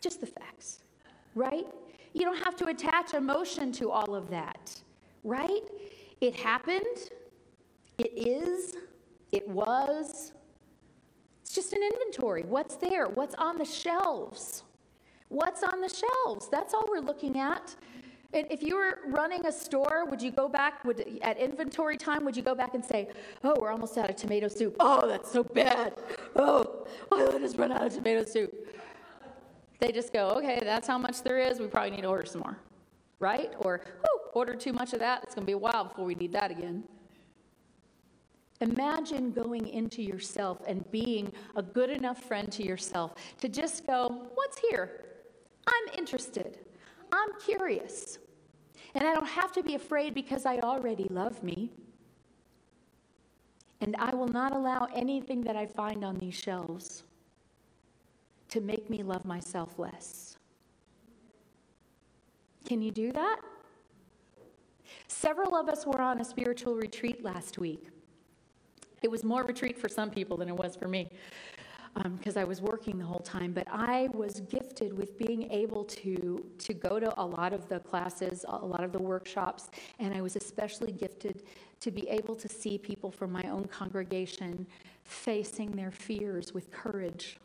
Just 0.00 0.20
the 0.20 0.26
facts, 0.26 0.80
right? 1.34 1.66
You 2.12 2.20
don't 2.22 2.38
have 2.44 2.54
to 2.56 2.66
attach 2.66 3.14
emotion 3.14 3.72
to 3.72 3.90
all 3.90 4.14
of 4.14 4.28
that, 4.30 4.78
right? 5.24 5.62
It 6.20 6.36
happened, 6.36 7.10
it 7.98 8.12
is, 8.14 8.76
it 9.32 9.48
was. 9.48 10.32
It's 11.40 11.54
just 11.54 11.72
an 11.72 11.82
inventory. 11.82 12.42
What's 12.42 12.76
there? 12.76 13.06
What's 13.08 13.34
on 13.36 13.56
the 13.56 13.64
shelves? 13.64 14.64
What's 15.28 15.62
on 15.62 15.80
the 15.80 15.88
shelves? 15.88 16.48
That's 16.48 16.74
all 16.74 16.84
we're 16.90 17.00
looking 17.00 17.38
at. 17.38 17.74
If 18.32 18.62
you 18.62 18.76
were 18.76 18.98
running 19.08 19.44
a 19.46 19.52
store, 19.52 20.04
would 20.08 20.22
you 20.22 20.30
go 20.30 20.48
back 20.48 20.84
would, 20.84 21.18
at 21.20 21.36
inventory 21.36 21.96
time? 21.96 22.24
Would 22.24 22.36
you 22.36 22.42
go 22.42 22.54
back 22.54 22.74
and 22.74 22.84
say, 22.84 23.08
"Oh, 23.42 23.56
we're 23.60 23.72
almost 23.72 23.98
out 23.98 24.08
of 24.08 24.16
tomato 24.16 24.46
soup. 24.46 24.76
Oh, 24.78 25.08
that's 25.08 25.32
so 25.32 25.42
bad. 25.42 25.94
Oh, 26.36 26.86
I 27.10 27.38
just 27.38 27.56
run 27.58 27.72
out 27.72 27.84
of 27.84 27.92
tomato 27.92 28.24
soup." 28.24 28.54
They 29.80 29.90
just 29.90 30.12
go, 30.12 30.28
"Okay, 30.30 30.60
that's 30.62 30.86
how 30.86 30.96
much 30.96 31.22
there 31.22 31.38
is. 31.38 31.58
We 31.58 31.66
probably 31.66 31.90
need 31.90 32.02
to 32.02 32.08
order 32.08 32.26
some 32.26 32.42
more." 32.42 32.56
Right? 33.18 33.52
Or, 33.58 33.80
"Oh, 34.06 34.30
order 34.34 34.54
too 34.54 34.72
much 34.72 34.92
of 34.92 35.00
that. 35.00 35.24
It's 35.24 35.34
going 35.34 35.42
to 35.42 35.46
be 35.46 35.52
a 35.52 35.58
while 35.58 35.84
before 35.84 36.04
we 36.04 36.14
need 36.14 36.32
that 36.32 36.52
again." 36.52 36.84
Imagine 38.60 39.32
going 39.32 39.66
into 39.68 40.02
yourself 40.02 40.60
and 40.66 40.88
being 40.90 41.32
a 41.56 41.62
good 41.62 41.88
enough 41.88 42.22
friend 42.22 42.52
to 42.52 42.62
yourself 42.62 43.14
to 43.40 43.48
just 43.48 43.86
go, 43.86 44.28
What's 44.34 44.58
here? 44.58 45.06
I'm 45.66 45.98
interested. 45.98 46.58
I'm 47.12 47.28
curious. 47.44 48.18
And 48.94 49.06
I 49.06 49.14
don't 49.14 49.28
have 49.28 49.52
to 49.52 49.62
be 49.62 49.74
afraid 49.74 50.14
because 50.14 50.46
I 50.46 50.58
already 50.58 51.06
love 51.10 51.42
me. 51.42 51.70
And 53.80 53.96
I 53.98 54.14
will 54.14 54.28
not 54.28 54.52
allow 54.52 54.88
anything 54.94 55.42
that 55.42 55.56
I 55.56 55.66
find 55.66 56.04
on 56.04 56.18
these 56.18 56.34
shelves 56.34 57.04
to 58.48 58.60
make 58.60 58.90
me 58.90 59.02
love 59.02 59.24
myself 59.24 59.78
less. 59.78 60.36
Can 62.66 62.82
you 62.82 62.90
do 62.90 63.12
that? 63.12 63.40
Several 65.08 65.54
of 65.54 65.68
us 65.68 65.86
were 65.86 66.00
on 66.00 66.20
a 66.20 66.24
spiritual 66.24 66.74
retreat 66.74 67.24
last 67.24 67.58
week. 67.58 67.88
It 69.02 69.10
was 69.10 69.24
more 69.24 69.44
retreat 69.44 69.78
for 69.78 69.88
some 69.88 70.10
people 70.10 70.36
than 70.36 70.48
it 70.48 70.56
was 70.56 70.76
for 70.76 70.88
me 70.88 71.10
because 71.94 72.36
um, 72.36 72.42
I 72.42 72.44
was 72.44 72.60
working 72.60 72.98
the 72.98 73.04
whole 73.04 73.20
time. 73.20 73.52
But 73.52 73.66
I 73.70 74.08
was 74.12 74.40
gifted 74.40 74.96
with 74.96 75.18
being 75.18 75.50
able 75.50 75.84
to, 75.84 76.44
to 76.58 76.74
go 76.74 77.00
to 77.00 77.12
a 77.20 77.24
lot 77.24 77.52
of 77.52 77.68
the 77.68 77.80
classes, 77.80 78.44
a 78.48 78.64
lot 78.64 78.84
of 78.84 78.92
the 78.92 79.02
workshops, 79.02 79.70
and 79.98 80.14
I 80.14 80.20
was 80.20 80.36
especially 80.36 80.92
gifted 80.92 81.42
to 81.80 81.90
be 81.90 82.08
able 82.08 82.36
to 82.36 82.48
see 82.48 82.78
people 82.78 83.10
from 83.10 83.32
my 83.32 83.42
own 83.44 83.64
congregation 83.64 84.66
facing 85.04 85.72
their 85.72 85.90
fears 85.90 86.52
with 86.54 86.70
courage, 86.70 87.38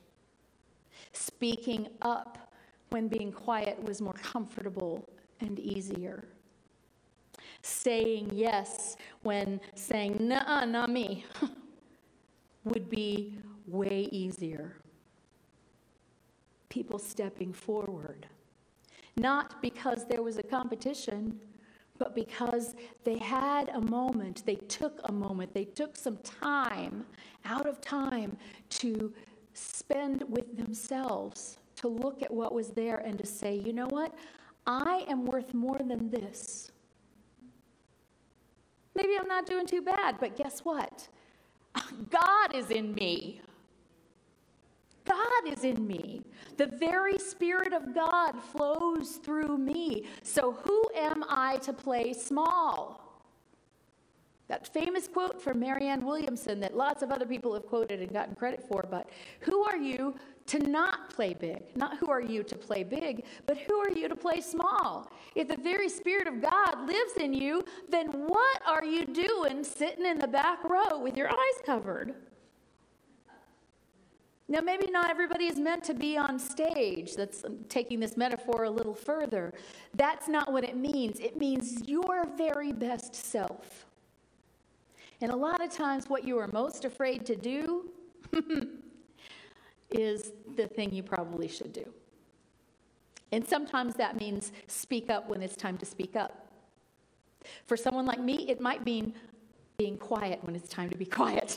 speaking 1.13 1.87
up 2.01 2.51
when 2.89 3.07
being 3.07 3.31
quiet 3.31 3.81
was 3.83 4.01
more 4.01 4.13
comfortable 4.13 5.09
and 5.41 5.59
easier. 5.59 6.25
Saying 7.61 8.29
yes 8.33 8.95
when 9.23 9.59
saying, 9.73 10.17
nah, 10.19 10.65
not 10.65 10.89
me, 10.91 11.25
would 12.63 12.89
be 12.89 13.37
way 13.67 14.09
easier. 14.11 14.77
People 16.69 16.99
stepping 16.99 17.53
forward. 17.53 18.27
Not 19.17 19.61
because 19.61 20.05
there 20.05 20.21
was 20.21 20.37
a 20.37 20.43
competition, 20.43 21.39
but 21.97 22.15
because 22.15 22.75
they 23.03 23.17
had 23.17 23.69
a 23.69 23.81
moment, 23.81 24.43
they 24.45 24.55
took 24.55 24.99
a 25.05 25.11
moment, 25.11 25.53
they 25.53 25.63
took 25.63 25.95
some 25.95 26.17
time 26.17 27.05
out 27.45 27.65
of 27.65 27.79
time 27.79 28.35
to 28.69 29.13
spend 29.53 30.23
with 30.27 30.57
themselves, 30.57 31.57
to 31.77 31.87
look 31.87 32.21
at 32.21 32.31
what 32.31 32.53
was 32.53 32.69
there 32.69 32.97
and 32.97 33.17
to 33.17 33.25
say, 33.25 33.55
you 33.55 33.71
know 33.71 33.87
what? 33.87 34.13
I 34.67 35.05
am 35.07 35.25
worth 35.25 35.53
more 35.53 35.77
than 35.77 36.09
this. 36.09 36.71
Maybe 38.95 39.17
I'm 39.19 39.27
not 39.27 39.45
doing 39.45 39.67
too 39.67 39.81
bad, 39.81 40.17
but 40.19 40.35
guess 40.35 40.61
what? 40.61 41.07
God 42.09 42.55
is 42.55 42.71
in 42.71 42.93
me. 42.93 43.41
God 45.15 45.53
is 45.53 45.63
in 45.63 45.85
me. 45.85 46.21
The 46.57 46.67
very 46.67 47.17
Spirit 47.17 47.73
of 47.73 47.93
God 47.93 48.33
flows 48.51 49.17
through 49.23 49.57
me. 49.57 50.05
So 50.23 50.51
who 50.51 50.83
am 50.95 51.23
I 51.29 51.57
to 51.57 51.73
play 51.73 52.13
small? 52.13 53.01
That 54.47 54.67
famous 54.67 55.07
quote 55.07 55.41
from 55.41 55.59
Marianne 55.59 56.05
Williamson 56.05 56.59
that 56.59 56.77
lots 56.77 57.01
of 57.01 57.11
other 57.11 57.25
people 57.25 57.53
have 57.53 57.65
quoted 57.65 58.01
and 58.01 58.13
gotten 58.13 58.35
credit 58.35 58.63
for, 58.67 58.85
but 58.89 59.09
who 59.39 59.63
are 59.63 59.77
you 59.77 60.15
to 60.47 60.59
not 60.59 61.09
play 61.09 61.33
big? 61.33 61.75
Not 61.75 61.97
who 61.97 62.11
are 62.11 62.21
you 62.21 62.43
to 62.43 62.55
play 62.55 62.83
big, 62.83 63.23
but 63.47 63.57
who 63.57 63.75
are 63.75 63.89
you 63.89 64.07
to 64.07 64.15
play 64.15 64.41
small? 64.41 65.09
If 65.33 65.47
the 65.47 65.57
very 65.57 65.89
Spirit 65.89 66.27
of 66.27 66.41
God 66.41 66.87
lives 66.87 67.13
in 67.13 67.33
you, 67.33 67.63
then 67.89 68.07
what 68.07 68.61
are 68.67 68.85
you 68.85 69.05
doing 69.05 69.63
sitting 69.63 70.05
in 70.05 70.19
the 70.19 70.27
back 70.27 70.63
row 70.63 70.99
with 70.99 71.17
your 71.17 71.29
eyes 71.29 71.59
covered? 71.65 72.13
Now, 74.47 74.59
maybe 74.61 74.91
not 74.91 75.09
everybody 75.09 75.45
is 75.45 75.57
meant 75.57 75.83
to 75.85 75.95
be 75.95 76.17
on 76.17 76.37
stage. 76.37 77.15
That's 77.15 77.43
taking 77.67 77.99
this 77.99 78.15
metaphor 78.15 78.65
a 78.65 78.69
little 78.69 78.93
further. 78.93 79.53
That's 79.95 80.27
not 80.27 80.53
what 80.53 80.63
it 80.63 80.77
means. 80.77 81.19
It 81.19 81.37
means 81.37 81.87
your 81.87 82.27
very 82.37 82.71
best 82.71 83.15
self. 83.15 83.85
And 85.21 85.31
a 85.31 85.35
lot 85.35 85.63
of 85.63 85.71
times, 85.71 86.09
what 86.09 86.25
you 86.25 86.37
are 86.37 86.47
most 86.47 86.85
afraid 86.85 87.25
to 87.25 87.35
do 87.35 87.89
is 89.91 90.33
the 90.55 90.67
thing 90.67 90.93
you 90.93 91.01
probably 91.01 91.47
should 91.47 91.73
do. 91.73 91.85
And 93.31 93.47
sometimes 93.47 93.95
that 93.95 94.19
means 94.19 94.51
speak 94.67 95.09
up 95.09 95.27
when 95.27 95.41
it's 95.41 95.55
time 95.55 95.77
to 95.79 95.85
speak 95.85 96.15
up. 96.15 96.49
For 97.65 97.77
someone 97.77 98.05
like 98.05 98.19
me, 98.19 98.47
it 98.47 98.61
might 98.61 98.85
mean 98.85 99.13
being 99.77 99.97
quiet 99.97 100.39
when 100.43 100.55
it's 100.55 100.69
time 100.69 100.89
to 100.89 100.97
be 100.97 101.05
quiet. 101.21 101.54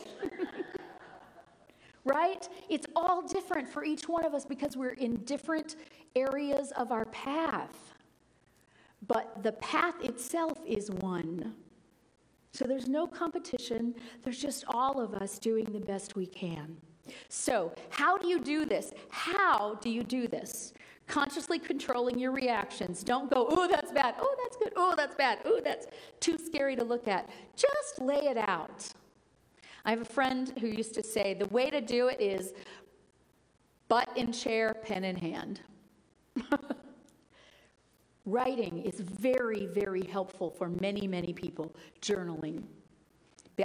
Right? 2.19 2.49
It's 2.69 2.87
all 2.97 3.23
different 3.23 3.69
for 3.69 3.85
each 3.85 4.09
one 4.09 4.25
of 4.25 4.35
us 4.35 4.45
because 4.45 4.77
we're 4.77 4.99
in 5.07 5.17
different 5.25 5.77
areas 6.17 6.73
of 6.73 6.91
our 6.91 7.05
path. 7.07 7.95
But 9.07 9.43
the 9.45 9.53
path 9.53 9.95
itself 10.03 10.59
is 10.67 10.91
one. 10.91 11.55
So 12.53 12.65
there's 12.65 12.89
no 12.89 13.07
competition, 13.07 13.95
there's 14.25 14.41
just 14.41 14.65
all 14.69 15.01
of 15.01 15.15
us 15.15 15.39
doing 15.39 15.67
the 15.67 15.79
best 15.93 16.17
we 16.17 16.27
can. 16.27 16.77
So, 17.29 17.73
how 17.91 18.19
do 18.19 18.27
you 18.27 18.41
do 18.41 18.67
this? 18.67 18.93
How 19.11 19.77
do 19.77 19.89
you 19.89 20.03
do 20.03 20.27
this? 20.27 20.75
Consciously 21.07 21.59
controlling 21.59 22.19
your 22.19 22.33
reactions. 22.33 23.03
Don't 23.03 23.31
go, 23.33 23.47
oh, 23.49 23.67
that's 23.69 23.93
bad. 23.93 24.15
Oh, 24.19 24.35
that's 24.43 24.57
good. 24.57 24.73
Oh, 24.77 24.95
that's 24.97 25.15
bad. 25.15 25.39
Oh, 25.45 25.61
that's 25.63 25.87
too 26.21 26.37
scary 26.37 26.75
to 26.77 26.85
look 26.85 27.07
at. 27.09 27.31
Just 27.57 28.03
lay 28.03 28.27
it 28.33 28.37
out. 28.37 28.89
I 29.85 29.91
have 29.91 30.01
a 30.01 30.05
friend 30.05 30.53
who 30.61 30.67
used 30.67 30.95
to 30.95 31.03
say 31.03 31.35
the 31.35 31.47
way 31.49 31.71
to 31.71 31.81
do 31.81 32.09
it 32.09 32.21
is 32.21 32.53
butt 33.89 34.09
in 34.17 34.33
chair, 34.33 34.75
pen 34.83 35.05
in 35.05 35.17
hand. 35.17 35.61
Writing 38.27 38.83
is 38.85 39.01
very, 39.01 39.67
very 39.67 40.05
helpful 40.05 40.51
for 40.51 40.69
many, 40.69 41.07
many 41.07 41.33
people. 41.33 41.75
Journaling. 42.03 42.63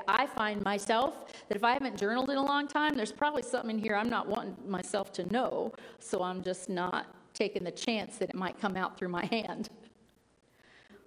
I 0.08 0.26
find 0.26 0.64
myself 0.64 1.26
that 1.48 1.56
if 1.56 1.64
I 1.64 1.74
haven't 1.74 1.98
journaled 1.98 2.30
in 2.30 2.38
a 2.38 2.44
long 2.44 2.68
time, 2.68 2.96
there's 2.96 3.12
probably 3.12 3.44
something 3.44 3.78
in 3.78 3.78
here 3.78 3.96
I'm 3.96 4.10
not 4.10 4.28
wanting 4.28 4.56
myself 4.66 5.12
to 5.14 5.32
know, 5.32 5.74
so 6.00 6.24
I'm 6.24 6.42
just 6.42 6.70
not 6.70 7.08
taking 7.34 7.64
the 7.64 7.72
chance 7.72 8.18
that 8.18 8.30
it 8.30 8.36
might 8.36 8.60
come 8.60 8.76
out 8.76 8.98
through 8.98 9.10
my 9.10 9.26
hand. 9.32 9.70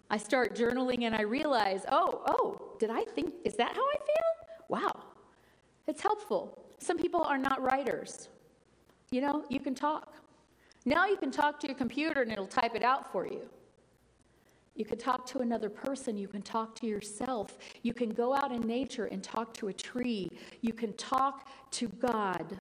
I 0.09 0.19
start 0.19 0.55
journaling 0.55 1.03
and 1.03 1.15
I 1.15 1.23
realize, 1.23 1.85
oh, 1.91 2.23
oh, 2.27 2.77
did 2.79 2.91
I 2.91 3.05
think, 3.05 3.35
is 3.45 3.57
that 3.57 3.75
how 3.75 3.83
I 3.83 3.97
feel? 3.97 4.36
Wow, 4.69 5.05
it's 5.87 6.03
helpful. 6.03 6.65
Some 6.79 6.99
people 6.99 7.23
are 7.23 7.39
not 7.39 7.63
writers. 7.63 8.29
You 9.11 9.21
know, 9.21 9.45
you 9.49 9.61
can 9.61 9.75
talk. 9.75 10.15
Now 10.85 11.07
you 11.07 11.17
can 11.17 11.31
talk 11.31 11.59
to 11.61 11.67
your 11.67 11.77
computer 11.77 12.23
and 12.23 12.31
it'll 12.31 12.47
type 12.47 12.75
it 12.75 12.83
out 12.83 13.11
for 13.13 13.27
you. 13.27 13.43
You 14.75 14.85
can 14.85 14.99
talk 14.99 15.25
to 15.27 15.39
another 15.39 15.71
person. 15.71 16.19
You 16.19 16.29
can 16.29 16.43
talk 16.43 16.75
to 16.77 16.87
yourself. 16.87 17.59
You 17.83 17.95
can 17.95 18.11
go 18.11 18.35
out 18.35 18.53
in 18.53 18.61
nature 18.61 19.07
and 19.07 19.23
talk 19.23 19.55
to 19.55 19.69
a 19.69 19.73
tree. 19.73 20.31
You 20.61 20.73
can 20.73 20.93
talk 20.95 21.49
to 21.73 21.89
God. 21.89 22.59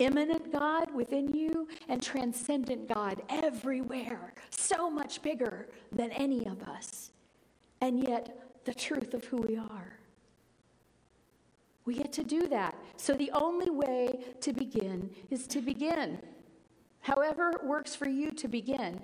Immanent 0.00 0.52
God 0.52 0.92
within 0.92 1.32
you 1.32 1.68
and 1.88 2.02
transcendent 2.02 2.92
God 2.92 3.22
everywhere, 3.28 4.34
so 4.50 4.90
much 4.90 5.22
bigger 5.22 5.68
than 5.92 6.10
any 6.10 6.46
of 6.46 6.62
us, 6.64 7.12
and 7.80 8.02
yet 8.02 8.64
the 8.64 8.74
truth 8.74 9.14
of 9.14 9.24
who 9.24 9.36
we 9.36 9.56
are. 9.56 9.98
We 11.84 11.94
get 11.94 12.12
to 12.14 12.24
do 12.24 12.46
that. 12.48 12.74
So 12.96 13.14
the 13.14 13.30
only 13.32 13.70
way 13.70 14.18
to 14.40 14.52
begin 14.52 15.10
is 15.30 15.46
to 15.48 15.60
begin. 15.60 16.18
However, 17.00 17.52
works 17.62 17.94
for 17.94 18.08
you 18.08 18.30
to 18.32 18.48
begin. 18.48 19.00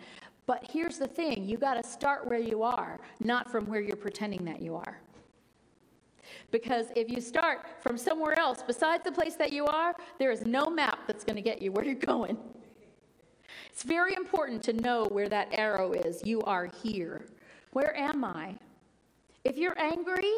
But 0.46 0.66
here's 0.72 0.98
the 0.98 1.06
thing 1.06 1.44
you 1.44 1.58
got 1.58 1.74
to 1.74 1.88
start 1.88 2.26
where 2.26 2.38
you 2.38 2.62
are, 2.62 2.98
not 3.20 3.50
from 3.50 3.66
where 3.66 3.80
you're 3.80 3.96
pretending 3.96 4.44
that 4.46 4.62
you 4.62 4.74
are. 4.74 5.00
Because 6.50 6.86
if 6.96 7.10
you 7.10 7.20
start 7.20 7.66
from 7.80 7.98
somewhere 7.98 8.38
else 8.38 8.62
besides 8.66 9.04
the 9.04 9.12
place 9.12 9.36
that 9.36 9.52
you 9.52 9.66
are, 9.66 9.94
there 10.18 10.30
is 10.30 10.46
no 10.46 10.70
map 10.70 11.00
that's 11.06 11.24
going 11.24 11.36
to 11.36 11.42
get 11.42 11.60
you 11.60 11.72
where 11.72 11.84
you're 11.84 11.94
going. 11.94 12.38
It's 13.68 13.82
very 13.82 14.14
important 14.14 14.62
to 14.64 14.72
know 14.72 15.04
where 15.04 15.28
that 15.28 15.48
arrow 15.52 15.92
is. 15.92 16.22
You 16.24 16.40
are 16.42 16.70
here. 16.82 17.26
Where 17.72 17.96
am 17.96 18.24
I? 18.24 18.56
If 19.44 19.56
you're 19.56 19.78
angry, 19.78 20.32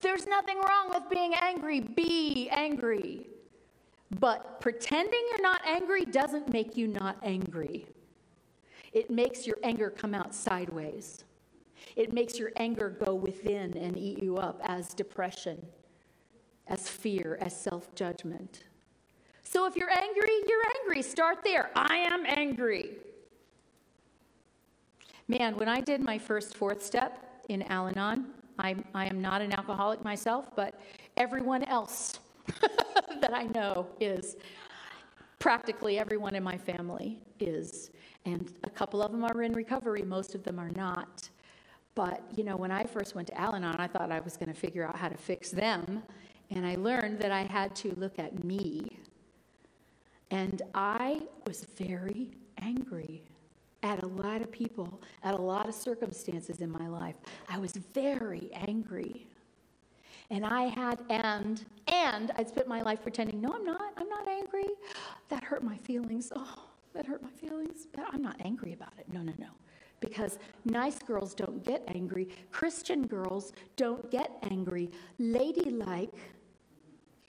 there's 0.00 0.26
nothing 0.26 0.56
wrong 0.58 0.88
with 0.90 1.08
being 1.10 1.34
angry. 1.34 1.80
Be 1.80 2.48
angry. 2.50 3.26
But 4.18 4.60
pretending 4.60 5.20
you're 5.30 5.42
not 5.42 5.60
angry 5.64 6.04
doesn't 6.04 6.52
make 6.52 6.76
you 6.76 6.88
not 6.88 7.16
angry. 7.22 7.86
It 8.92 9.10
makes 9.10 9.46
your 9.46 9.56
anger 9.62 9.90
come 9.90 10.14
out 10.14 10.34
sideways. 10.34 11.24
It 11.96 12.12
makes 12.12 12.38
your 12.38 12.50
anger 12.56 12.90
go 13.04 13.14
within 13.14 13.76
and 13.76 13.96
eat 13.96 14.22
you 14.22 14.36
up 14.36 14.60
as 14.64 14.94
depression, 14.94 15.64
as 16.66 16.88
fear, 16.88 17.38
as 17.40 17.58
self 17.58 17.94
judgment. 17.94 18.64
So 19.42 19.66
if 19.66 19.76
you're 19.76 19.90
angry, 19.90 20.30
you're 20.48 20.62
angry. 20.82 21.02
Start 21.02 21.38
there. 21.44 21.70
I 21.74 21.96
am 21.96 22.24
angry. 22.26 22.96
Man, 25.28 25.56
when 25.56 25.68
I 25.68 25.80
did 25.80 26.00
my 26.00 26.18
first 26.18 26.56
fourth 26.56 26.84
step 26.84 27.44
in 27.48 27.62
Al 27.62 27.88
Anon, 27.88 28.26
I, 28.60 28.76
I 28.94 29.06
am 29.06 29.20
not 29.20 29.42
an 29.42 29.52
alcoholic 29.52 30.04
myself, 30.04 30.50
but 30.54 30.80
everyone 31.16 31.64
else 31.64 32.20
that 33.20 33.34
I 33.34 33.44
know 33.44 33.86
is. 34.00 34.36
Practically 35.38 35.98
everyone 35.98 36.34
in 36.34 36.42
my 36.42 36.58
family 36.58 37.18
is. 37.38 37.90
And 38.26 38.52
a 38.64 38.70
couple 38.70 39.02
of 39.02 39.10
them 39.10 39.24
are 39.24 39.42
in 39.42 39.52
recovery, 39.52 40.02
most 40.02 40.34
of 40.34 40.44
them 40.44 40.58
are 40.58 40.70
not. 40.70 41.30
But, 41.94 42.22
you 42.36 42.44
know, 42.44 42.56
when 42.56 42.70
I 42.70 42.84
first 42.84 43.14
went 43.14 43.28
to 43.28 43.40
Al 43.40 43.54
Anon, 43.54 43.76
I 43.76 43.86
thought 43.86 44.12
I 44.12 44.20
was 44.20 44.36
going 44.36 44.52
to 44.52 44.58
figure 44.58 44.86
out 44.86 44.96
how 44.96 45.08
to 45.08 45.16
fix 45.16 45.50
them. 45.50 46.02
And 46.50 46.66
I 46.66 46.74
learned 46.76 47.18
that 47.20 47.32
I 47.32 47.42
had 47.42 47.74
to 47.76 47.94
look 47.96 48.18
at 48.18 48.44
me. 48.44 48.98
And 50.30 50.62
I 50.74 51.22
was 51.46 51.64
very 51.76 52.30
angry 52.58 53.22
at 53.82 54.02
a 54.02 54.06
lot 54.06 54.42
of 54.42 54.50
people, 54.50 55.00
at 55.22 55.34
a 55.34 55.40
lot 55.40 55.68
of 55.68 55.74
circumstances 55.74 56.60
in 56.60 56.70
my 56.70 56.86
life. 56.88 57.16
I 57.48 57.58
was 57.58 57.72
very 57.94 58.50
angry. 58.52 59.26
And 60.30 60.44
I 60.44 60.64
had, 60.64 61.00
and, 61.08 61.64
and 61.88 62.30
I'd 62.36 62.48
spent 62.48 62.68
my 62.68 62.82
life 62.82 63.02
pretending, 63.02 63.40
no, 63.40 63.52
I'm 63.52 63.64
not, 63.64 63.92
I'm 63.96 64.08
not 64.08 64.28
angry. 64.28 64.68
That 65.28 65.42
hurt 65.42 65.64
my 65.64 65.76
feelings. 65.76 66.30
Oh, 66.34 66.66
that 66.94 67.06
hurt 67.06 67.22
my 67.22 67.30
feelings. 67.30 67.86
But 67.92 68.04
I'm 68.12 68.22
not 68.22 68.36
angry 68.44 68.72
about 68.72 68.92
it. 68.98 69.12
No, 69.12 69.22
no, 69.22 69.32
no. 69.38 69.48
Because 69.98 70.38
nice 70.64 70.98
girls 71.00 71.34
don't 71.34 71.64
get 71.64 71.82
angry. 71.88 72.28
Christian 72.52 73.06
girls 73.06 73.52
don't 73.76 74.08
get 74.10 74.30
angry. 74.50 74.90
Ladylike 75.18 76.14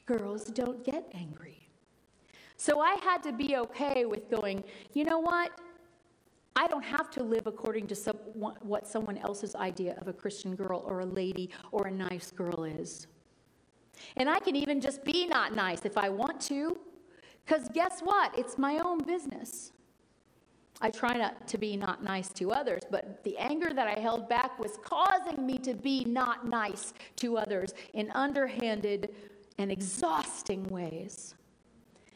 girls 0.06 0.46
don't 0.46 0.84
get 0.84 1.06
angry. 1.14 1.68
So 2.58 2.80
I 2.80 2.96
had 3.04 3.24
to 3.24 3.34
be 3.34 3.58
okay 3.58 4.06
with 4.06 4.30
going, 4.30 4.64
you 4.94 5.04
know 5.04 5.20
what? 5.20 5.52
I 6.56 6.68
don't 6.68 6.84
have 6.84 7.10
to 7.12 7.24
live 7.24 7.48
according 7.48 7.88
to 7.88 7.96
some, 7.96 8.18
what 8.34 8.86
someone 8.86 9.18
else's 9.18 9.56
idea 9.56 9.96
of 10.02 10.08
a 10.08 10.14
Christian 10.14 10.56
girl 10.56 10.84
or 10.86 11.00
a 11.00 11.06
lady 11.06 11.50
or 11.72 11.88
a 11.88 11.92
nice 11.92 12.32
girl 12.32 12.66
is. 12.66 13.08
And 14.18 14.30
I 14.30 14.40
can 14.40 14.56
even 14.56 14.82
just 14.82 15.04
be 15.04 15.28
not 15.28 15.56
nice 15.56 15.86
if 15.86 15.98
I 15.98 16.10
want 16.10 16.42
to, 16.42 16.78
because 17.46 17.70
guess 17.74 18.02
what? 18.02 18.38
It's 18.38 18.58
my 18.58 18.80
own 18.80 19.00
business. 19.00 19.72
I 20.82 20.90
try 20.90 21.16
not 21.16 21.48
to 21.48 21.58
be 21.58 21.78
not 21.78 22.04
nice 22.04 22.30
to 22.34 22.52
others, 22.52 22.82
but 22.90 23.24
the 23.24 23.38
anger 23.38 23.72
that 23.74 23.88
I 23.88 24.00
held 24.00 24.28
back 24.28 24.58
was 24.58 24.78
causing 24.84 25.46
me 25.46 25.60
to 25.60 25.76
be 25.76 26.04
not 26.06 26.48
nice 26.48 26.94
to 27.18 27.38
others 27.38 27.74
in 27.94 28.10
underhanded 28.12 29.14
and 29.60 29.72
exhausting 29.72 30.64
ways. 30.68 31.36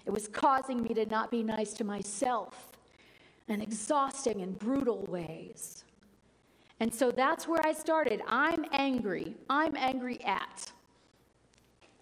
It 0.05 0.11
was 0.11 0.27
causing 0.27 0.81
me 0.81 0.93
to 0.95 1.05
not 1.05 1.29
be 1.29 1.43
nice 1.43 1.73
to 1.73 1.83
myself 1.83 2.64
and 3.47 3.61
exhausting 3.61 4.41
and 4.41 4.57
brutal 4.57 5.05
ways. 5.07 5.83
And 6.79 6.93
so 6.93 7.11
that's 7.11 7.47
where 7.47 7.65
I 7.65 7.73
started. 7.73 8.21
I'm 8.27 8.65
angry. 8.71 9.35
I'm 9.49 9.75
angry 9.77 10.21
at. 10.23 10.71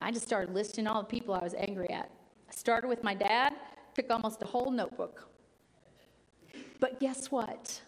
I 0.01 0.11
just 0.11 0.25
started 0.25 0.53
listing 0.53 0.87
all 0.87 1.01
the 1.01 1.07
people 1.07 1.33
I 1.33 1.43
was 1.43 1.53
angry 1.53 1.89
at. 1.89 2.09
I 2.49 2.53
started 2.53 2.87
with 2.87 3.03
my 3.03 3.13
dad, 3.13 3.53
took 3.93 4.09
almost 4.09 4.41
a 4.41 4.45
whole 4.45 4.71
notebook. 4.71 5.27
But 6.79 6.99
guess 6.99 7.31
what? 7.31 7.81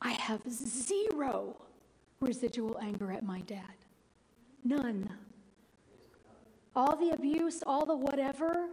I 0.00 0.12
have 0.12 0.40
zero 0.48 1.56
residual 2.20 2.78
anger 2.80 3.12
at 3.12 3.24
my 3.24 3.40
dad. 3.42 3.74
None. 4.64 5.10
All 6.74 6.96
the 6.96 7.10
abuse, 7.10 7.62
all 7.66 7.84
the 7.84 7.94
whatever, 7.94 8.68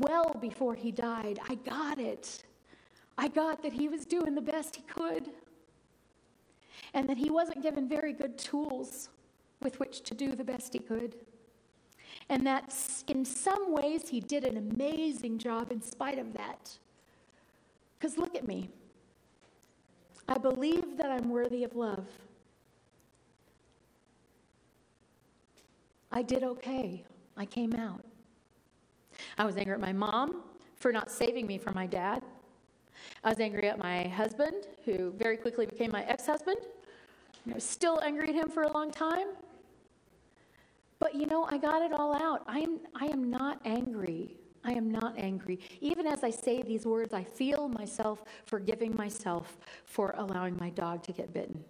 well 0.00 0.36
before 0.40 0.74
he 0.74 0.90
died. 0.90 1.38
I 1.48 1.54
got 1.56 1.98
it. 1.98 2.44
I 3.16 3.28
got 3.28 3.62
that 3.62 3.72
he 3.72 3.88
was 3.88 4.04
doing 4.04 4.34
the 4.34 4.40
best 4.40 4.76
he 4.76 4.82
could 4.82 5.30
and 6.94 7.08
that 7.08 7.18
he 7.18 7.30
wasn't 7.30 7.62
given 7.62 7.88
very 7.88 8.12
good 8.12 8.38
tools 8.38 9.08
with 9.60 9.78
which 9.80 10.02
to 10.02 10.14
do 10.14 10.34
the 10.34 10.44
best 10.44 10.72
he 10.72 10.78
could. 10.78 11.16
And 12.28 12.46
that 12.46 12.74
in 13.08 13.24
some 13.24 13.72
ways 13.72 14.08
he 14.08 14.20
did 14.20 14.44
an 14.44 14.56
amazing 14.56 15.38
job 15.38 15.72
in 15.72 15.82
spite 15.82 16.18
of 16.18 16.32
that. 16.34 16.78
Because 17.98 18.16
look 18.16 18.36
at 18.36 18.46
me. 18.46 18.70
I 20.28 20.38
believe 20.38 20.96
that 20.98 21.10
I'm 21.10 21.30
worthy 21.30 21.64
of 21.64 21.74
love. 21.74 22.06
I 26.12 26.22
did 26.22 26.42
okay. 26.42 27.04
I 27.36 27.46
came 27.46 27.74
out. 27.74 28.04
I 29.36 29.44
was 29.44 29.56
angry 29.56 29.74
at 29.74 29.80
my 29.80 29.92
mom 29.92 30.42
for 30.76 30.92
not 30.92 31.10
saving 31.10 31.46
me 31.46 31.58
from 31.58 31.74
my 31.74 31.86
dad. 31.86 32.22
I 33.24 33.30
was 33.30 33.40
angry 33.40 33.68
at 33.68 33.78
my 33.78 34.08
husband, 34.08 34.66
who 34.84 35.12
very 35.12 35.36
quickly 35.36 35.66
became 35.66 35.90
my 35.90 36.04
ex 36.04 36.26
husband. 36.26 36.58
I 37.50 37.54
was 37.54 37.64
still 37.64 38.00
angry 38.02 38.28
at 38.28 38.34
him 38.34 38.48
for 38.48 38.64
a 38.64 38.72
long 38.72 38.90
time. 38.90 39.28
But 40.98 41.14
you 41.14 41.26
know, 41.26 41.44
I 41.44 41.58
got 41.58 41.82
it 41.82 41.92
all 41.92 42.14
out. 42.14 42.42
I 42.46 42.60
am, 42.60 42.80
I 42.94 43.06
am 43.06 43.30
not 43.30 43.60
angry. 43.64 44.36
I 44.64 44.72
am 44.72 44.90
not 44.90 45.16
angry. 45.16 45.60
Even 45.80 46.06
as 46.06 46.24
I 46.24 46.30
say 46.30 46.62
these 46.62 46.84
words, 46.84 47.14
I 47.14 47.22
feel 47.22 47.68
myself 47.68 48.24
forgiving 48.44 48.94
myself 48.96 49.56
for 49.84 50.14
allowing 50.18 50.56
my 50.58 50.70
dog 50.70 51.02
to 51.04 51.12
get 51.12 51.32
bitten. 51.32 51.62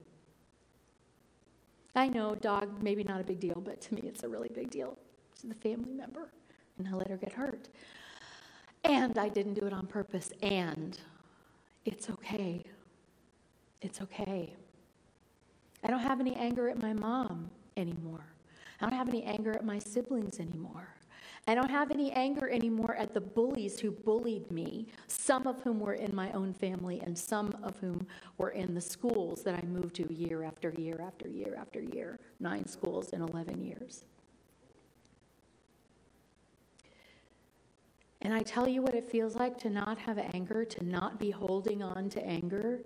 I 1.94 2.08
know, 2.08 2.34
dog, 2.34 2.82
maybe 2.82 3.04
not 3.04 3.20
a 3.20 3.24
big 3.24 3.40
deal, 3.40 3.60
but 3.64 3.80
to 3.82 3.94
me 3.94 4.02
it's 4.04 4.22
a 4.22 4.28
really 4.28 4.48
big 4.48 4.70
deal. 4.70 4.96
It's 5.32 5.42
the 5.42 5.54
family 5.54 5.92
member 5.92 6.30
and 6.78 6.88
I 6.88 6.92
let 6.92 7.08
her 7.08 7.16
get 7.16 7.32
hurt. 7.32 7.68
And 8.84 9.18
I 9.18 9.28
didn't 9.28 9.54
do 9.54 9.66
it 9.66 9.72
on 9.72 9.86
purpose. 9.86 10.30
And 10.42 10.98
it's 11.84 12.10
okay. 12.10 12.64
It's 13.82 14.00
okay. 14.00 14.54
I 15.84 15.88
don't 15.88 16.00
have 16.00 16.20
any 16.20 16.34
anger 16.34 16.68
at 16.68 16.80
my 16.80 16.92
mom 16.92 17.50
anymore. 17.76 18.24
I 18.80 18.84
don't 18.84 18.96
have 18.96 19.08
any 19.08 19.22
anger 19.24 19.52
at 19.52 19.64
my 19.64 19.78
siblings 19.78 20.40
anymore. 20.40 20.88
I 21.46 21.54
don't 21.54 21.70
have 21.70 21.90
any 21.90 22.12
anger 22.12 22.50
anymore 22.50 22.94
at 22.96 23.14
the 23.14 23.22
bullies 23.22 23.80
who 23.80 23.90
bullied 23.90 24.50
me, 24.50 24.86
some 25.06 25.46
of 25.46 25.62
whom 25.62 25.80
were 25.80 25.94
in 25.94 26.14
my 26.14 26.30
own 26.32 26.52
family 26.52 27.00
and 27.00 27.16
some 27.16 27.54
of 27.62 27.78
whom 27.78 28.06
were 28.36 28.50
in 28.50 28.74
the 28.74 28.80
schools 28.82 29.42
that 29.44 29.54
I 29.54 29.62
moved 29.66 29.94
to 29.96 30.12
year 30.12 30.42
after 30.42 30.74
year 30.76 31.00
after 31.02 31.26
year 31.26 31.56
after 31.58 31.80
year, 31.80 32.18
nine 32.38 32.66
schools 32.66 33.14
in 33.14 33.22
11 33.22 33.64
years. 33.64 34.04
And 38.20 38.34
I 38.34 38.42
tell 38.42 38.68
you 38.68 38.82
what 38.82 38.94
it 38.94 39.08
feels 39.08 39.36
like 39.36 39.58
to 39.58 39.70
not 39.70 39.98
have 39.98 40.18
anger, 40.18 40.64
to 40.64 40.84
not 40.84 41.18
be 41.18 41.30
holding 41.30 41.82
on 41.82 42.08
to 42.10 42.24
anger. 42.26 42.80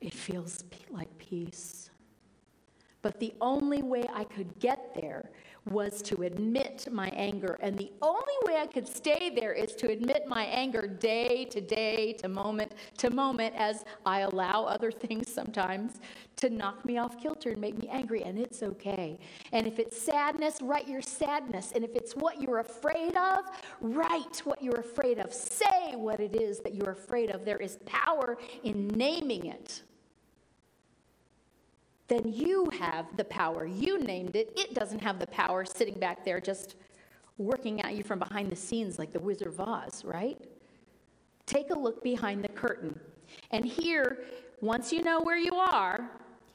It 0.00 0.14
feels 0.14 0.64
like 0.90 1.16
peace. 1.18 1.90
But 3.02 3.18
the 3.18 3.34
only 3.40 3.82
way 3.82 4.04
I 4.14 4.24
could 4.24 4.58
get 4.60 4.94
there 4.94 5.30
was 5.70 6.02
to 6.02 6.22
admit 6.22 6.88
my 6.90 7.08
anger. 7.08 7.58
And 7.60 7.76
the 7.76 7.90
only 8.00 8.34
way 8.46 8.56
I 8.56 8.66
could 8.66 8.88
stay 8.88 9.30
there 9.34 9.52
is 9.52 9.74
to 9.76 9.90
admit 9.90 10.24
my 10.26 10.44
anger 10.44 10.86
day 10.86 11.44
to 11.46 11.60
day, 11.60 12.14
to 12.14 12.28
moment 12.28 12.72
to 12.98 13.10
moment, 13.10 13.54
as 13.56 13.84
I 14.04 14.20
allow 14.20 14.64
other 14.64 14.90
things 14.90 15.32
sometimes 15.32 16.00
to 16.36 16.50
knock 16.50 16.84
me 16.84 16.98
off 16.98 17.20
kilter 17.20 17.50
and 17.50 17.60
make 17.60 17.78
me 17.78 17.88
angry. 17.88 18.22
And 18.22 18.38
it's 18.38 18.62
okay. 18.62 19.18
And 19.52 19.66
if 19.66 19.78
it's 19.78 20.00
sadness, 20.00 20.60
write 20.62 20.88
your 20.88 21.02
sadness. 21.02 21.72
And 21.74 21.84
if 21.84 21.94
it's 21.94 22.14
what 22.14 22.40
you're 22.40 22.60
afraid 22.60 23.16
of, 23.16 23.44
write 23.80 24.38
what 24.44 24.62
you're 24.62 24.80
afraid 24.80 25.18
of. 25.18 25.32
Say 25.32 25.94
what 25.94 26.18
it 26.18 26.34
is 26.34 26.60
that 26.60 26.74
you're 26.74 26.92
afraid 26.92 27.30
of. 27.30 27.44
There 27.44 27.58
is 27.58 27.78
power 27.86 28.36
in 28.64 28.88
naming 28.88 29.46
it 29.46 29.82
then 32.12 32.30
you 32.30 32.68
have 32.78 33.06
the 33.16 33.24
power. 33.24 33.64
You 33.64 33.98
named 33.98 34.36
it. 34.36 34.52
It 34.54 34.74
doesn't 34.74 35.00
have 35.00 35.18
the 35.18 35.26
power 35.28 35.64
sitting 35.64 35.98
back 35.98 36.26
there 36.26 36.40
just 36.40 36.76
working 37.38 37.80
at 37.80 37.94
you 37.94 38.02
from 38.02 38.18
behind 38.18 38.52
the 38.52 38.56
scenes 38.56 38.98
like 38.98 39.14
the 39.14 39.18
Wizard 39.18 39.48
of 39.48 39.58
Oz, 39.58 40.04
right? 40.04 40.38
Take 41.46 41.70
a 41.70 41.78
look 41.78 42.02
behind 42.02 42.44
the 42.44 42.50
curtain. 42.50 43.00
And 43.50 43.64
here, 43.64 44.24
once 44.60 44.92
you 44.92 45.02
know 45.02 45.20
where 45.22 45.38
you 45.38 45.54
are, 45.54 46.10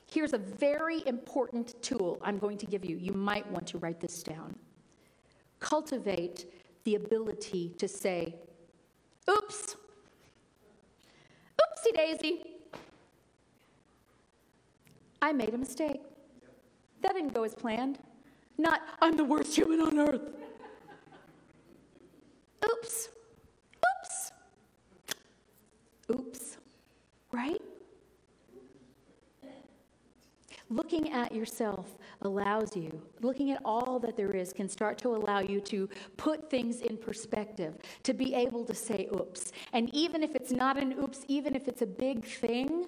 here's 0.06 0.34
a 0.34 0.38
very 0.38 1.02
important 1.08 1.82
tool 1.82 2.20
I'm 2.22 2.38
going 2.38 2.60
to 2.60 2.68
give 2.68 2.86
you. 2.86 2.96
You 2.96 3.14
might 3.14 3.50
want 3.52 3.66
to 3.68 3.80
write 3.80 4.00
this 4.00 4.22
down. 4.22 4.56
Cultivate 5.60 6.46
the 6.84 6.96
ability 6.96 7.74
to 7.80 7.88
say, 7.88 8.36
oops, 9.28 9.76
oopsie 11.60 11.96
daisy. 11.96 12.57
I 15.22 15.34
made 15.34 15.54
a 15.54 15.58
mistake. 15.58 16.02
That 17.02 17.14
didn't 17.14 17.34
go 17.34 17.44
as 17.44 17.56
planned. 17.56 18.00
Not, 18.58 18.82
I'm 19.02 19.16
the 19.16 19.24
worst 19.24 19.56
human 19.56 19.82
on 19.82 20.00
earth. 20.00 20.22
Oops. 22.66 23.10
Oops. 24.04 24.32
Oops. 26.12 26.58
Right? 27.32 27.62
Looking 30.70 31.14
at 31.14 31.34
yourself 31.34 31.98
allows 32.24 32.76
you, 32.76 33.02
looking 33.22 33.52
at 33.52 33.62
all 33.64 34.00
that 34.00 34.18
there 34.18 34.32
is, 34.32 34.52
can 34.52 34.68
start 34.68 34.98
to 35.00 35.16
allow 35.16 35.40
you 35.40 35.62
to 35.62 35.88
put 36.18 36.50
things 36.50 36.82
in 36.82 36.98
perspective, 36.98 37.78
to 38.04 38.14
be 38.14 38.34
able 38.34 38.66
to 38.66 38.74
say 38.74 39.08
oops. 39.14 39.54
And 39.72 39.94
even 39.94 40.24
if 40.24 40.36
it's 40.36 40.52
not 40.52 40.78
an 40.78 40.94
oops, 41.00 41.24
even 41.30 41.56
if 41.56 41.70
it's 41.70 41.84
a 41.84 41.86
big 41.86 42.26
thing, 42.26 42.88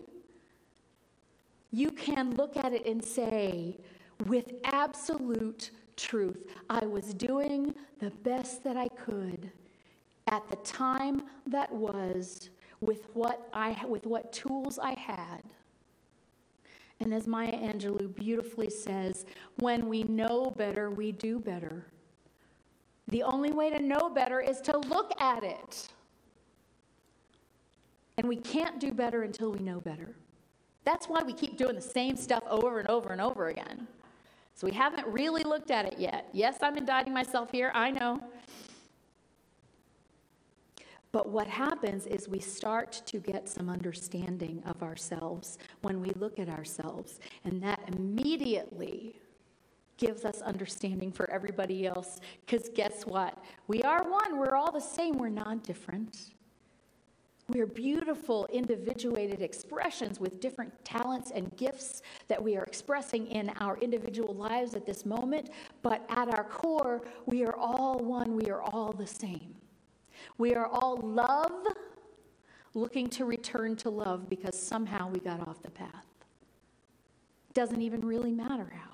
you 1.71 1.91
can 1.91 2.35
look 2.35 2.57
at 2.57 2.73
it 2.73 2.85
and 2.85 3.03
say, 3.03 3.77
with 4.25 4.53
absolute 4.65 5.71
truth, 5.95 6.45
I 6.69 6.85
was 6.85 7.13
doing 7.13 7.73
the 7.99 8.09
best 8.09 8.63
that 8.63 8.77
I 8.77 8.87
could 8.89 9.51
at 10.27 10.47
the 10.49 10.55
time 10.57 11.23
that 11.47 11.71
was 11.71 12.49
with 12.81 13.07
what 13.13 13.49
I 13.53 13.77
with 13.87 14.05
what 14.05 14.31
tools 14.31 14.79
I 14.79 14.93
had. 14.93 15.41
And 17.01 17.13
as 17.13 17.27
Maya 17.27 17.53
Angelou 17.53 18.13
beautifully 18.13 18.69
says, 18.69 19.25
when 19.57 19.87
we 19.87 20.03
know 20.03 20.53
better, 20.57 20.91
we 20.91 21.13
do 21.13 21.39
better. 21.39 21.85
The 23.07 23.23
only 23.23 23.51
way 23.51 23.69
to 23.69 23.79
know 23.79 24.09
better 24.09 24.41
is 24.41 24.59
to 24.61 24.77
look 24.77 25.11
at 25.19 25.43
it. 25.43 25.87
And 28.17 28.27
we 28.27 28.35
can't 28.35 28.79
do 28.81 28.91
better 28.91 29.23
until 29.23 29.51
we 29.51 29.59
know 29.59 29.79
better. 29.79 30.13
That's 30.89 31.05
why 31.05 31.21
we 31.21 31.33
keep 31.33 31.55
doing 31.55 31.75
the 31.75 31.81
same 31.81 32.15
stuff 32.15 32.41
over 32.49 32.79
and 32.79 32.89
over 32.89 33.11
and 33.11 33.21
over 33.21 33.49
again. 33.49 33.87
So 34.55 34.65
we 34.65 34.73
haven't 34.73 35.05
really 35.05 35.43
looked 35.43 35.69
at 35.69 35.85
it 35.85 35.99
yet. 35.99 36.27
Yes, 36.33 36.57
I'm 36.63 36.77
indicting 36.77 37.13
myself 37.13 37.51
here, 37.51 37.71
I 37.75 37.91
know. 37.91 38.19
But 41.11 41.29
what 41.29 41.45
happens 41.45 42.07
is 42.07 42.27
we 42.27 42.39
start 42.39 43.03
to 43.05 43.19
get 43.19 43.47
some 43.47 43.69
understanding 43.69 44.63
of 44.65 44.81
ourselves 44.81 45.59
when 45.81 46.01
we 46.01 46.09
look 46.15 46.39
at 46.39 46.49
ourselves, 46.49 47.19
and 47.43 47.61
that 47.61 47.81
immediately 47.95 49.13
gives 49.97 50.25
us 50.25 50.41
understanding 50.41 51.11
for 51.11 51.29
everybody 51.29 51.85
else. 51.85 52.19
Because 52.47 52.67
guess 52.73 53.05
what? 53.05 53.37
We 53.67 53.83
are 53.83 54.09
one, 54.09 54.39
we're 54.39 54.55
all 54.55 54.71
the 54.71 54.81
same, 54.81 55.19
we're 55.19 55.29
not 55.29 55.63
different. 55.63 56.31
We're 57.49 57.65
beautiful, 57.65 58.47
individuated 58.53 59.41
expressions 59.41 60.19
with 60.19 60.39
different 60.39 60.71
talents 60.85 61.31
and 61.33 61.55
gifts 61.57 62.03
that 62.27 62.41
we 62.41 62.55
are 62.55 62.63
expressing 62.63 63.25
in 63.25 63.49
our 63.59 63.77
individual 63.79 64.35
lives 64.35 64.75
at 64.75 64.85
this 64.85 65.03
moment, 65.03 65.49
but 65.81 66.05
at 66.09 66.31
our 66.35 66.43
core, 66.43 67.01
we 67.25 67.43
are 67.43 67.55
all 67.55 67.97
one, 67.99 68.35
we 68.35 68.51
are 68.51 68.61
all 68.61 68.91
the 68.91 69.07
same. 69.07 69.55
We 70.37 70.53
are 70.53 70.67
all 70.67 70.97
love, 70.97 71.65
looking 72.75 73.09
to 73.09 73.25
return 73.25 73.75
to 73.77 73.89
love 73.89 74.29
because 74.29 74.57
somehow 74.59 75.09
we 75.09 75.19
got 75.19 75.47
off 75.47 75.61
the 75.63 75.71
path. 75.71 76.05
Doesn't 77.55 77.81
even 77.81 78.01
really 78.01 78.31
matter 78.31 78.71
how. 78.75 78.88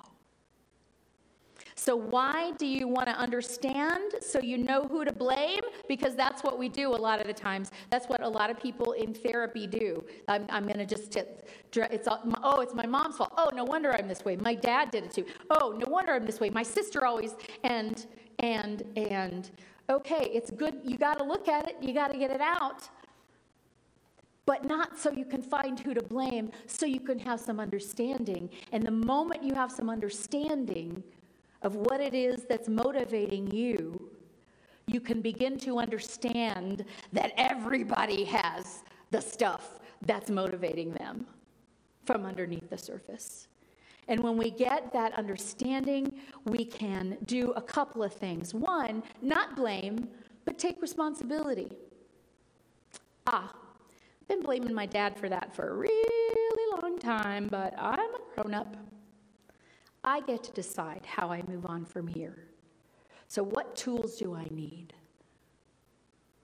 So, 1.86 1.94
why 1.94 2.50
do 2.58 2.66
you 2.66 2.88
want 2.88 3.06
to 3.06 3.16
understand 3.16 4.16
so 4.20 4.40
you 4.40 4.58
know 4.58 4.82
who 4.82 5.04
to 5.04 5.12
blame? 5.12 5.60
Because 5.86 6.16
that's 6.16 6.42
what 6.42 6.58
we 6.58 6.68
do 6.68 6.92
a 6.92 6.96
lot 6.96 7.20
of 7.20 7.28
the 7.28 7.32
times. 7.32 7.70
That's 7.90 8.08
what 8.08 8.24
a 8.24 8.28
lot 8.28 8.50
of 8.50 8.58
people 8.60 8.90
in 8.90 9.14
therapy 9.14 9.68
do. 9.68 10.04
I'm, 10.26 10.46
I'm 10.48 10.64
going 10.64 10.78
to 10.78 10.84
just, 10.84 11.16
it's 11.16 12.08
all, 12.08 12.20
oh, 12.42 12.60
it's 12.60 12.74
my 12.74 12.86
mom's 12.86 13.18
fault. 13.18 13.32
Oh, 13.38 13.50
no 13.54 13.62
wonder 13.62 13.94
I'm 13.94 14.08
this 14.08 14.24
way. 14.24 14.34
My 14.34 14.56
dad 14.56 14.90
did 14.90 15.04
it 15.04 15.12
too. 15.12 15.26
Oh, 15.48 15.78
no 15.78 15.88
wonder 15.88 16.12
I'm 16.12 16.26
this 16.26 16.40
way. 16.40 16.50
My 16.50 16.64
sister 16.64 17.06
always, 17.06 17.36
and, 17.62 18.04
and, 18.40 18.82
and, 18.96 19.48
okay, 19.88 20.28
it's 20.34 20.50
good. 20.50 20.80
You 20.82 20.98
got 20.98 21.18
to 21.18 21.24
look 21.24 21.46
at 21.46 21.68
it, 21.68 21.76
you 21.80 21.94
got 21.94 22.10
to 22.10 22.18
get 22.18 22.32
it 22.32 22.40
out. 22.40 22.88
But 24.44 24.64
not 24.64 24.98
so 24.98 25.12
you 25.12 25.24
can 25.24 25.40
find 25.40 25.78
who 25.78 25.94
to 25.94 26.02
blame, 26.02 26.50
so 26.66 26.84
you 26.84 27.00
can 27.00 27.20
have 27.20 27.38
some 27.38 27.60
understanding. 27.60 28.50
And 28.72 28.84
the 28.84 28.90
moment 28.90 29.44
you 29.44 29.54
have 29.54 29.70
some 29.70 29.88
understanding 29.88 31.04
of 31.62 31.74
what 31.76 32.00
it 32.00 32.14
is 32.14 32.44
that's 32.48 32.68
motivating 32.68 33.50
you, 33.50 34.10
you 34.86 35.00
can 35.00 35.20
begin 35.20 35.58
to 35.58 35.78
understand 35.78 36.84
that 37.12 37.32
everybody 37.36 38.24
has 38.24 38.82
the 39.10 39.20
stuff 39.20 39.80
that's 40.02 40.30
motivating 40.30 40.92
them 40.92 41.26
from 42.04 42.24
underneath 42.24 42.70
the 42.70 42.78
surface. 42.78 43.48
And 44.08 44.22
when 44.22 44.36
we 44.36 44.50
get 44.50 44.92
that 44.92 45.12
understanding, 45.14 46.20
we 46.44 46.64
can 46.64 47.18
do 47.24 47.50
a 47.52 47.62
couple 47.62 48.04
of 48.04 48.12
things. 48.12 48.54
One, 48.54 49.02
not 49.20 49.56
blame, 49.56 50.08
but 50.44 50.58
take 50.58 50.80
responsibility. 50.80 51.72
Ah, 53.26 53.52
I've 53.52 54.28
been 54.28 54.42
blaming 54.42 54.72
my 54.72 54.86
dad 54.86 55.18
for 55.18 55.28
that 55.28 55.54
for 55.54 55.70
a 55.70 55.74
really 55.74 56.80
long 56.80 56.98
time, 56.98 57.48
but 57.48 57.74
I'm 57.76 57.98
a 57.98 58.18
grown 58.34 58.54
up. 58.54 58.76
I 60.06 60.20
get 60.20 60.44
to 60.44 60.52
decide 60.52 61.04
how 61.04 61.30
I 61.30 61.42
move 61.48 61.66
on 61.66 61.84
from 61.84 62.06
here. 62.06 62.46
So, 63.28 63.42
what 63.42 63.74
tools 63.74 64.16
do 64.16 64.34
I 64.34 64.46
need? 64.50 64.94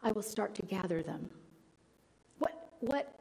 I 0.02 0.10
will 0.10 0.22
start 0.22 0.54
to 0.56 0.62
gather 0.62 1.00
them. 1.00 1.30
What, 2.40 2.70
what 2.80 3.20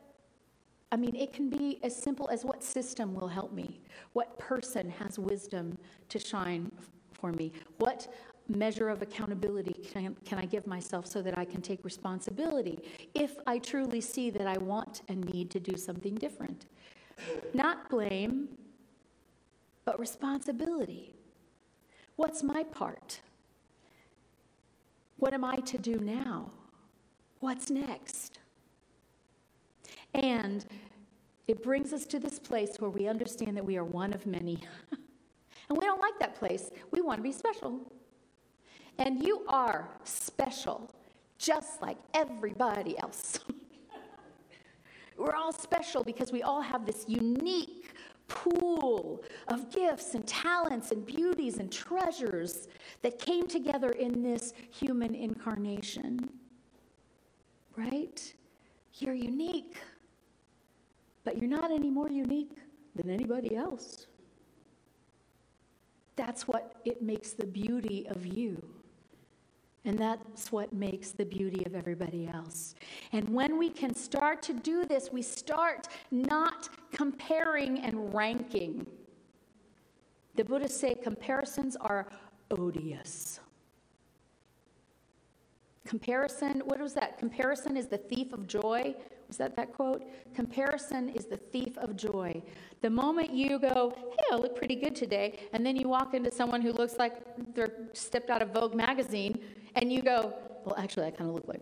I 0.92 0.98
mean, 0.98 1.16
it 1.16 1.32
can 1.32 1.50
be 1.50 1.80
as 1.84 1.96
simple 1.96 2.28
as 2.30 2.44
what 2.44 2.64
system 2.64 3.14
will 3.14 3.28
help 3.28 3.54
me, 3.54 3.80
what 4.14 4.38
person 4.40 4.90
has 4.90 5.20
wisdom 5.20 5.78
to 6.10 6.20
shine 6.20 6.72
for 7.14 7.32
me, 7.32 7.54
what 7.78 8.12
measure 8.50 8.90
of 8.90 9.02
accountability 9.02 9.74
can 9.74 10.16
can 10.26 10.40
I 10.40 10.46
give 10.46 10.66
myself 10.68 11.06
so 11.06 11.22
that 11.22 11.38
I 11.38 11.46
can 11.46 11.62
take 11.62 11.86
responsibility 11.86 12.80
if 13.14 13.36
I 13.48 13.60
truly 13.60 14.02
see 14.02 14.30
that 14.32 14.48
I 14.48 14.58
want 14.58 15.04
and 15.08 15.24
need 15.34 15.52
to 15.52 15.60
do 15.60 15.78
something 15.78 16.16
different. 16.16 16.66
Not 17.54 17.90
blame, 17.90 18.50
but 19.92 20.00
responsibility. 20.00 21.14
What's 22.16 22.44
my 22.44 22.64
part? 22.64 23.20
What 25.18 25.34
am 25.34 25.44
I 25.44 25.58
to 25.58 25.78
do 25.78 26.00
now? 26.00 26.50
What's 27.42 27.70
next? 27.70 28.40
And 30.14 30.66
it 31.50 31.62
brings 31.62 31.92
us 31.92 32.06
to 32.06 32.20
this 32.20 32.40
place 32.40 32.78
where 32.80 32.90
we 32.90 33.10
understand 33.10 33.58
that 33.58 33.66
we 33.66 33.76
are 33.76 33.84
one 33.84 34.14
of 34.14 34.26
many. 34.26 34.64
and 34.92 35.78
we 35.78 35.86
don't 35.86 36.00
like 36.00 36.18
that 36.22 36.36
place. 36.36 36.72
We 36.92 37.02
want 37.02 37.18
to 37.18 37.24
be 37.24 37.34
special. 37.34 37.82
And 38.98 39.22
you 39.22 39.44
are 39.50 39.90
special, 40.06 40.90
just 41.38 41.82
like 41.82 41.98
everybody 42.14 42.98
else. 43.00 43.42
We're 45.18 45.36
all 45.36 45.52
special 45.52 46.06
because 46.06 46.32
we 46.32 46.44
all 46.44 46.62
have 46.62 46.86
this 46.86 47.04
unique 47.10 47.91
pool 48.32 49.24
of 49.48 49.70
gifts 49.72 50.14
and 50.16 50.26
talents 50.26 50.92
and 50.92 51.06
beauties 51.06 51.58
and 51.58 51.72
treasures 51.72 52.68
that 53.02 53.20
came 53.20 53.48
together 53.48 53.92
in 53.92 54.24
this 54.24 54.54
human 54.70 55.14
incarnation. 55.14 56.30
Right? 57.76 58.34
You're 59.00 59.16
unique 59.16 59.78
but 61.24 61.38
you're 61.38 61.50
not 61.50 61.72
any 61.72 61.90
more 61.90 62.10
unique 62.10 62.58
than 62.96 63.10
anybody 63.10 63.56
else. 63.56 64.08
That's 66.16 66.48
what 66.48 66.76
it 66.86 67.02
makes 67.02 67.32
the 67.32 67.46
beauty 67.46 68.08
of 68.10 68.26
you. 68.26 68.62
And 69.84 69.98
that's 69.98 70.52
what 70.52 70.72
makes 70.74 71.12
the 71.12 71.26
beauty 71.26 71.66
of 71.66 71.74
everybody 71.74 72.30
else. 72.32 72.76
And 73.14 73.28
when 73.30 73.58
we 73.58 73.70
can 73.70 73.96
start 73.96 74.44
to 74.44 74.54
do 74.54 74.86
this, 74.86 75.10
we 75.12 75.24
start 75.24 75.88
not 76.12 76.70
comparing 76.92 77.80
and 77.80 78.14
ranking. 78.14 78.86
The 80.36 80.44
Buddhists 80.44 80.80
say 80.80 80.94
comparisons 80.94 81.76
are 81.76 82.08
odious. 82.52 83.40
Comparison, 85.84 86.62
what 86.66 86.80
was 86.80 86.94
that? 86.94 87.18
Comparison 87.18 87.76
is 87.76 87.88
the 87.88 87.98
thief 87.98 88.34
of 88.34 88.48
joy. 88.48 88.96
Was 89.28 89.38
that 89.38 89.56
that 89.56 89.74
quote? 89.74 90.04
Comparison 90.36 91.10
is 91.10 91.26
the 91.26 91.38
thief 91.38 91.78
of 91.80 91.96
joy. 91.96 92.42
The 92.82 92.90
moment 92.90 93.32
you 93.32 93.58
go, 93.58 93.94
hey, 93.96 94.26
I 94.32 94.36
look 94.36 94.56
pretty 94.56 94.76
good 94.76 94.96
today, 94.96 95.40
and 95.54 95.66
then 95.66 95.76
you 95.76 95.90
walk 95.90 96.14
into 96.14 96.30
someone 96.30 96.62
who 96.62 96.72
looks 96.72 96.98
like 97.00 97.16
they're 97.56 97.88
stepped 97.94 98.30
out 98.30 98.42
of 98.42 98.52
Vogue 98.52 98.76
magazine, 98.76 99.40
and 99.76 99.92
you 99.92 100.02
go, 100.02 100.34
well, 100.66 100.76
actually, 100.78 101.08
I 101.08 101.12
kind 101.12 101.30
of 101.30 101.36
look 101.36 101.48
like. 101.48 101.62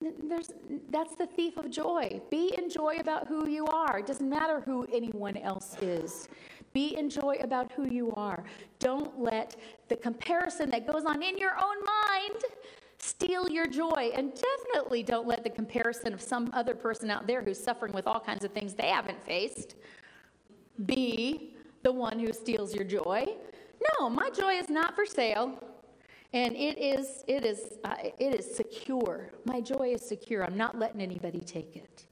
There's, 0.00 0.52
that's 0.90 1.14
the 1.14 1.26
thief 1.26 1.56
of 1.56 1.70
joy. 1.70 2.20
Be 2.30 2.54
in 2.56 2.68
joy 2.70 2.96
about 3.00 3.26
who 3.26 3.48
you 3.48 3.66
are. 3.66 3.98
It 3.98 4.06
doesn't 4.06 4.28
matter 4.28 4.60
who 4.60 4.86
anyone 4.92 5.36
else 5.38 5.76
is. 5.80 6.28
Be 6.72 6.96
in 6.96 7.08
joy 7.08 7.38
about 7.40 7.72
who 7.72 7.90
you 7.90 8.12
are. 8.12 8.44
Don't 8.78 9.18
let 9.18 9.56
the 9.88 9.96
comparison 9.96 10.70
that 10.70 10.86
goes 10.86 11.04
on 11.04 11.22
in 11.22 11.38
your 11.38 11.52
own 11.52 11.76
mind 11.84 12.42
steal 12.98 13.48
your 13.48 13.66
joy. 13.66 14.10
And 14.14 14.32
definitely 14.34 15.02
don't 15.02 15.26
let 15.26 15.42
the 15.42 15.50
comparison 15.50 16.12
of 16.12 16.20
some 16.20 16.50
other 16.52 16.74
person 16.74 17.10
out 17.10 17.26
there 17.26 17.42
who's 17.42 17.62
suffering 17.62 17.92
with 17.92 18.06
all 18.06 18.20
kinds 18.20 18.44
of 18.44 18.52
things 18.52 18.74
they 18.74 18.88
haven't 18.88 19.24
faced 19.24 19.76
be 20.84 21.54
the 21.82 21.92
one 21.92 22.18
who 22.18 22.32
steals 22.32 22.74
your 22.74 22.84
joy. 22.84 23.26
No, 23.80 24.10
my 24.10 24.30
joy 24.30 24.54
is 24.54 24.68
not 24.68 24.94
for 24.94 25.06
sale. 25.06 25.58
And 26.32 26.54
it 26.54 26.78
is, 26.78 27.24
it 27.28 27.44
is, 27.44 27.78
uh, 27.84 27.94
it 28.18 28.34
is 28.34 28.54
secure. 28.54 29.30
My 29.44 29.60
joy 29.60 29.94
is 29.94 30.06
secure. 30.06 30.44
I'm 30.44 30.56
not 30.56 30.78
letting 30.78 31.00
anybody 31.00 31.40
take 31.40 31.76
it. 31.76 32.04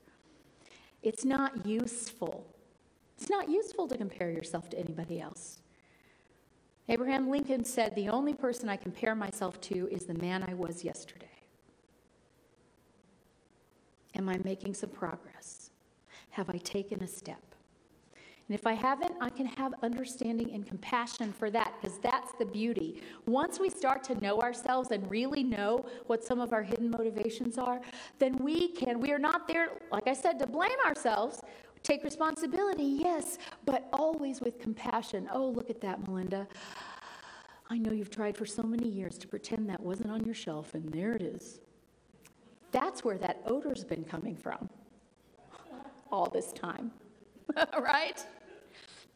It's 1.03 1.25
not 1.25 1.67
useful. 1.67 2.47
It's 3.19 3.29
not 3.29 3.49
useful 3.49 3.87
to 3.89 3.97
compare 3.97 4.31
yourself 4.31 4.71
to 4.71 4.79
anybody 4.79 5.21
else. 5.21 5.61
Abraham 6.89 7.31
Lincoln 7.31 7.65
said, 7.65 7.95
The 7.95 8.09
only 8.09 8.35
person 8.35 8.69
I 8.69 8.77
compare 8.77 9.15
myself 9.15 9.61
to 9.63 9.89
is 9.91 10.05
the 10.05 10.15
man 10.15 10.45
I 10.47 10.55
was 10.55 10.85
yesterday. 10.85 11.27
Am 14.15 14.29
I 14.29 14.39
making 14.45 14.75
some 14.75 14.91
progress? 14.91 15.71
Have 16.31 16.51
I 16.51 16.59
taken 16.59 17.03
a 17.03 17.07
step? 17.07 17.54
And 18.49 18.55
if 18.55 18.67
I 18.67 18.75
haven't, 18.75 19.15
I 19.23 19.31
can 19.31 19.47
have 19.47 19.73
understanding 19.83 20.53
and 20.53 20.67
compassion 20.67 21.33
for 21.33 21.51
that 21.51 21.75
because 21.81 21.99
that's 21.99 22.33
the 22.39 22.45
beauty. 22.45 23.03
Once 23.27 23.59
we 23.59 23.71
start 23.71 24.05
to 24.05 24.15
know 24.21 24.41
ourselves 24.41 24.91
and 24.91 25.11
really 25.11 25.43
know 25.43 25.87
what 26.07 26.23
some 26.23 26.41
of 26.41 26.53
our 26.53 26.63
hidden 26.63 26.91
motivations 26.91 27.57
are, 27.57 27.81
then 28.19 28.37
we 28.37 28.69
can, 28.69 29.01
we 29.01 29.13
are 29.13 29.19
not 29.19 29.49
there, 29.49 29.69
like 29.91 30.07
I 30.07 30.13
said, 30.13 30.39
to 30.41 30.47
blame 30.47 30.79
ourselves. 30.85 31.41
Take 31.83 32.05
responsibility, 32.05 32.85
yes, 32.85 33.39
but 33.65 33.89
always 33.93 34.41
with 34.41 34.59
compassion. 34.59 35.29
Oh, 35.33 35.49
look 35.49 35.71
at 35.71 35.81
that, 35.81 36.07
Melinda. 36.07 36.47
I 37.71 37.79
know 37.79 37.93
you've 37.93 38.11
tried 38.11 38.37
for 38.37 38.47
so 38.47 38.63
many 38.63 38.89
years 38.89 39.17
to 39.19 39.29
pretend 39.29 39.69
that 39.71 39.81
wasn't 39.81 40.11
on 40.11 40.25
your 40.25 40.35
shelf, 40.35 40.75
and 40.75 40.91
there 40.93 41.13
it 41.13 41.23
is. 41.23 41.61
That's 42.73 43.05
where 43.05 43.17
that 43.19 43.41
odor's 43.47 43.85
been 43.85 44.05
coming 44.05 44.37
from 44.37 44.69
all 46.11 46.29
this 46.29 46.53
time, 46.53 46.91
right? 47.81 48.25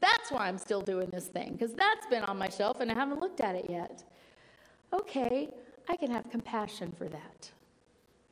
That's 0.00 0.30
why 0.30 0.46
I'm 0.46 0.58
still 0.58 0.80
doing 0.80 1.08
this 1.10 1.26
thing, 1.26 1.52
because 1.52 1.74
that's 1.74 2.06
been 2.06 2.24
on 2.24 2.38
my 2.38 2.48
shelf 2.48 2.80
and 2.80 2.90
I 2.90 2.94
haven't 2.94 3.20
looked 3.20 3.40
at 3.40 3.56
it 3.56 3.66
yet. 3.68 4.04
Okay, 4.92 5.50
I 5.88 5.96
can 5.96 6.10
have 6.10 6.30
compassion 6.30 6.92
for 6.96 7.08
that. 7.08 7.50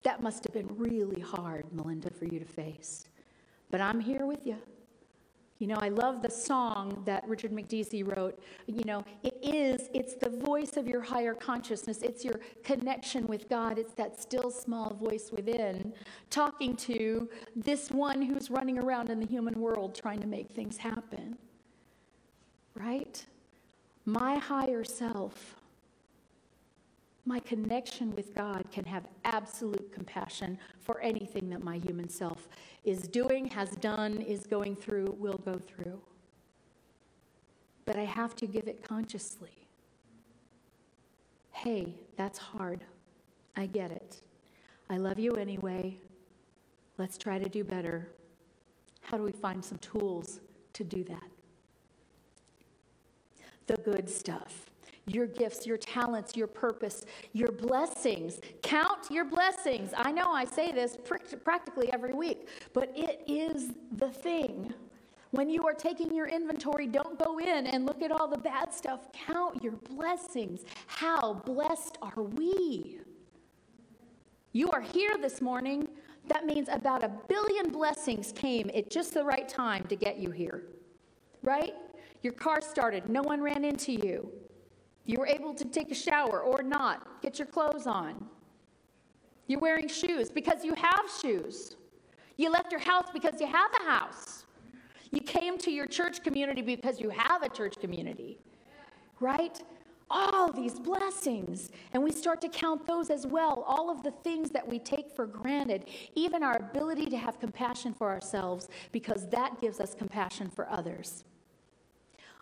That 0.02 0.22
must 0.22 0.44
have 0.44 0.52
been 0.52 0.68
really 0.76 1.20
hard, 1.20 1.64
Melinda, 1.72 2.10
for 2.10 2.26
you 2.26 2.38
to 2.38 2.44
face. 2.44 3.08
But 3.70 3.80
I'm 3.80 3.98
here 3.98 4.26
with 4.26 4.46
you. 4.46 4.56
You 5.58 5.68
know, 5.68 5.76
I 5.80 5.88
love 5.88 6.20
the 6.20 6.30
song 6.30 7.02
that 7.06 7.26
Richard 7.26 7.50
McDeesey 7.50 8.06
wrote. 8.06 8.38
You 8.66 8.84
know, 8.84 9.04
it 9.22 9.38
is, 9.42 9.88
it's 9.94 10.14
the 10.14 10.28
voice 10.28 10.76
of 10.76 10.86
your 10.86 11.00
higher 11.00 11.34
consciousness. 11.34 12.02
It's 12.02 12.24
your 12.24 12.40
connection 12.62 13.26
with 13.26 13.48
God. 13.48 13.78
It's 13.78 13.94
that 13.94 14.20
still 14.20 14.50
small 14.50 14.92
voice 14.92 15.30
within 15.32 15.94
talking 16.28 16.76
to 16.76 17.28
this 17.54 17.90
one 17.90 18.20
who's 18.20 18.50
running 18.50 18.78
around 18.78 19.08
in 19.08 19.18
the 19.18 19.26
human 19.26 19.58
world 19.58 19.94
trying 19.94 20.20
to 20.20 20.26
make 20.26 20.50
things 20.50 20.76
happen. 20.76 21.38
Right? 22.74 23.24
My 24.04 24.36
higher 24.36 24.84
self 24.84 25.56
my 27.26 27.40
connection 27.40 28.14
with 28.14 28.34
God 28.34 28.64
can 28.70 28.84
have 28.84 29.08
absolute 29.24 29.92
compassion 29.92 30.56
for 30.80 31.00
anything 31.00 31.50
that 31.50 31.62
my 31.62 31.76
human 31.78 32.08
self 32.08 32.48
is 32.84 33.02
doing, 33.02 33.48
has 33.48 33.70
done, 33.70 34.20
is 34.22 34.46
going 34.46 34.76
through, 34.76 35.16
will 35.18 35.40
go 35.44 35.58
through. 35.58 36.00
But 37.84 37.96
I 37.96 38.04
have 38.04 38.36
to 38.36 38.46
give 38.46 38.68
it 38.68 38.82
consciously. 38.82 39.66
Hey, 41.50 41.96
that's 42.16 42.38
hard. 42.38 42.84
I 43.56 43.66
get 43.66 43.90
it. 43.90 44.20
I 44.88 44.98
love 44.98 45.18
you 45.18 45.32
anyway. 45.32 45.98
Let's 46.96 47.18
try 47.18 47.40
to 47.40 47.48
do 47.48 47.64
better. 47.64 48.08
How 49.00 49.16
do 49.16 49.24
we 49.24 49.32
find 49.32 49.64
some 49.64 49.78
tools 49.78 50.40
to 50.74 50.84
do 50.84 51.02
that? 51.04 51.28
The 53.66 53.78
good 53.78 54.08
stuff 54.08 54.65
your 55.06 55.26
gifts, 55.26 55.66
your 55.66 55.76
talents, 55.76 56.36
your 56.36 56.48
purpose, 56.48 57.04
your 57.32 57.52
blessings. 57.52 58.40
Count 58.62 59.10
your 59.10 59.24
blessings. 59.24 59.92
I 59.96 60.10
know 60.10 60.32
I 60.32 60.44
say 60.44 60.72
this 60.72 60.96
practically 61.44 61.92
every 61.92 62.12
week, 62.12 62.48
but 62.72 62.90
it 62.94 63.22
is 63.26 63.72
the 63.96 64.08
thing. 64.10 64.74
When 65.30 65.48
you 65.48 65.66
are 65.66 65.74
taking 65.74 66.14
your 66.14 66.26
inventory, 66.26 66.86
don't 66.86 67.18
go 67.22 67.38
in 67.38 67.66
and 67.66 67.84
look 67.86 68.02
at 68.02 68.10
all 68.10 68.26
the 68.26 68.38
bad 68.38 68.72
stuff. 68.72 69.12
Count 69.12 69.62
your 69.62 69.74
blessings. 69.90 70.62
How 70.86 71.34
blessed 71.34 71.98
are 72.02 72.22
we? 72.22 73.00
You 74.52 74.70
are 74.70 74.80
here 74.80 75.16
this 75.20 75.40
morning. 75.40 75.88
That 76.28 76.46
means 76.46 76.68
about 76.68 77.04
a 77.04 77.10
billion 77.28 77.70
blessings 77.70 78.32
came 78.32 78.70
at 78.74 78.90
just 78.90 79.14
the 79.14 79.22
right 79.22 79.48
time 79.48 79.84
to 79.88 79.94
get 79.94 80.18
you 80.18 80.30
here, 80.30 80.64
right? 81.42 81.74
Your 82.22 82.32
car 82.32 82.60
started, 82.60 83.08
no 83.08 83.22
one 83.22 83.40
ran 83.40 83.64
into 83.64 83.92
you. 83.92 84.28
You 85.06 85.18
were 85.18 85.26
able 85.26 85.54
to 85.54 85.64
take 85.64 85.90
a 85.92 85.94
shower 85.94 86.40
or 86.40 86.62
not, 86.62 87.22
get 87.22 87.38
your 87.38 87.46
clothes 87.46 87.86
on. 87.86 88.26
You're 89.46 89.60
wearing 89.60 89.88
shoes 89.88 90.30
because 90.30 90.64
you 90.64 90.74
have 90.74 91.04
shoes. 91.22 91.76
You 92.36 92.50
left 92.50 92.72
your 92.72 92.80
house 92.80 93.06
because 93.12 93.40
you 93.40 93.46
have 93.46 93.70
a 93.80 93.84
house. 93.84 94.44
You 95.12 95.20
came 95.20 95.56
to 95.58 95.70
your 95.70 95.86
church 95.86 96.22
community 96.24 96.60
because 96.60 97.00
you 97.00 97.10
have 97.10 97.42
a 97.42 97.48
church 97.48 97.76
community, 97.80 98.38
right? 99.20 99.62
All 100.10 100.52
these 100.52 100.78
blessings. 100.80 101.70
And 101.92 102.02
we 102.02 102.10
start 102.10 102.40
to 102.40 102.48
count 102.48 102.84
those 102.84 103.08
as 103.08 103.26
well. 103.26 103.64
All 103.66 103.88
of 103.88 104.02
the 104.02 104.10
things 104.10 104.50
that 104.50 104.66
we 104.66 104.80
take 104.80 105.10
for 105.10 105.26
granted, 105.26 105.84
even 106.16 106.42
our 106.42 106.56
ability 106.56 107.06
to 107.06 107.16
have 107.16 107.38
compassion 107.38 107.94
for 107.94 108.08
ourselves, 108.08 108.68
because 108.90 109.28
that 109.30 109.60
gives 109.60 109.78
us 109.78 109.94
compassion 109.94 110.50
for 110.50 110.68
others 110.68 111.24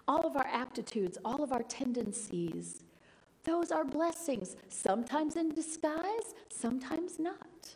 all 0.06 0.26
of 0.26 0.36
our 0.36 0.46
aptitudes, 0.46 1.18
all 1.24 1.42
of 1.42 1.52
our 1.52 1.62
tendencies. 1.62 2.82
Those 3.44 3.70
are 3.70 3.84
blessings, 3.84 4.56
sometimes 4.68 5.36
in 5.36 5.54
disguise, 5.54 6.34
sometimes 6.48 7.18
not. 7.18 7.74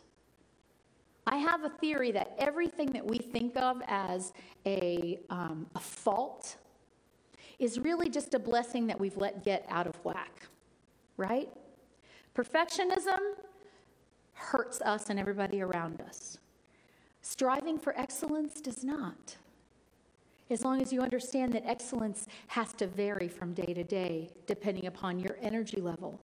I 1.27 1.37
have 1.37 1.63
a 1.63 1.69
theory 1.69 2.11
that 2.11 2.33
everything 2.39 2.91
that 2.93 3.05
we 3.05 3.19
think 3.19 3.55
of 3.55 3.81
as 3.87 4.33
a, 4.65 5.19
um, 5.29 5.67
a 5.75 5.79
fault 5.79 6.57
is 7.59 7.77
really 7.77 8.09
just 8.09 8.33
a 8.33 8.39
blessing 8.39 8.87
that 8.87 8.99
we've 8.99 9.17
let 9.17 9.43
get 9.43 9.65
out 9.69 9.85
of 9.85 9.95
whack, 10.03 10.47
right? 11.17 11.49
Perfectionism 12.35 13.19
hurts 14.33 14.81
us 14.81 15.09
and 15.09 15.19
everybody 15.19 15.61
around 15.61 16.01
us. 16.01 16.39
Striving 17.21 17.77
for 17.77 17.95
excellence 17.99 18.61
does 18.61 18.83
not 18.83 19.35
as 20.49 20.63
long 20.63 20.81
as 20.81 20.91
you 20.91 21.01
understand 21.01 21.53
that 21.53 21.65
excellence 21.65 22.27
has 22.47 22.73
to 22.73 22.87
vary 22.87 23.27
from 23.27 23.53
day 23.53 23.73
to 23.73 23.83
day, 23.83 24.29
depending 24.47 24.87
upon 24.87 25.19
your 25.19 25.37
energy 25.41 25.79
level, 25.79 26.19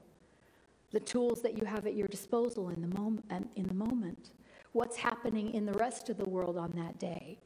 the 0.91 0.99
tools 0.99 1.41
that 1.41 1.57
you 1.57 1.65
have 1.65 1.85
at 1.85 1.95
your 1.95 2.07
disposal 2.07 2.69
in 2.69 2.81
the 2.81 2.88
moment, 2.88 3.25
um, 3.29 3.49
in 3.55 3.67
the 3.67 3.73
moment, 3.73 4.31
what's 4.71 4.97
happening 4.97 5.53
in 5.53 5.65
the 5.65 5.73
rest 5.73 6.09
of 6.09 6.17
the 6.17 6.29
world 6.29 6.57
on 6.57 6.71
that 6.75 6.97
day. 6.99 7.38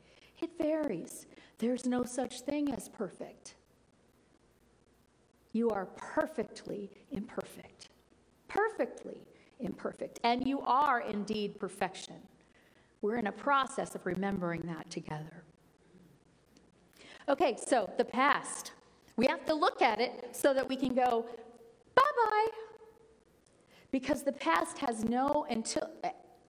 It 0.42 0.52
varies. 0.58 1.26
There's 1.58 1.86
no 1.86 2.04
such 2.04 2.42
thing 2.42 2.74
as 2.74 2.88
perfect. 2.90 3.56
You 5.52 5.70
are 5.70 5.88
perfectly 5.98 6.90
imperfect. 7.12 7.90
Perfectly 8.48 9.22
imperfect. 9.60 10.20
And 10.24 10.48
you 10.48 10.62
are 10.62 11.02
indeed 11.02 11.60
perfection. 11.60 12.16
We're 13.02 13.18
in 13.18 13.28
a 13.28 13.32
process 13.32 13.96
of 13.96 14.06
remembering 14.06 14.62
that 14.62 14.90
together. 14.90 15.44
Okay, 17.30 17.56
so 17.64 17.88
the 17.98 18.06
past. 18.06 18.72
We 19.16 19.28
have 19.28 19.46
to 19.46 19.54
look 19.54 19.82
at 19.84 20.02
it 20.02 20.30
so 20.32 20.54
that 20.54 20.68
we 20.68 20.76
can 20.76 20.96
go, 20.96 21.26
bye 21.94 22.02
bye. 22.26 22.48
Because 23.92 24.24
the 24.24 24.32
past 24.32 24.80
has 24.80 25.04
no, 25.04 25.46
until 25.50 25.90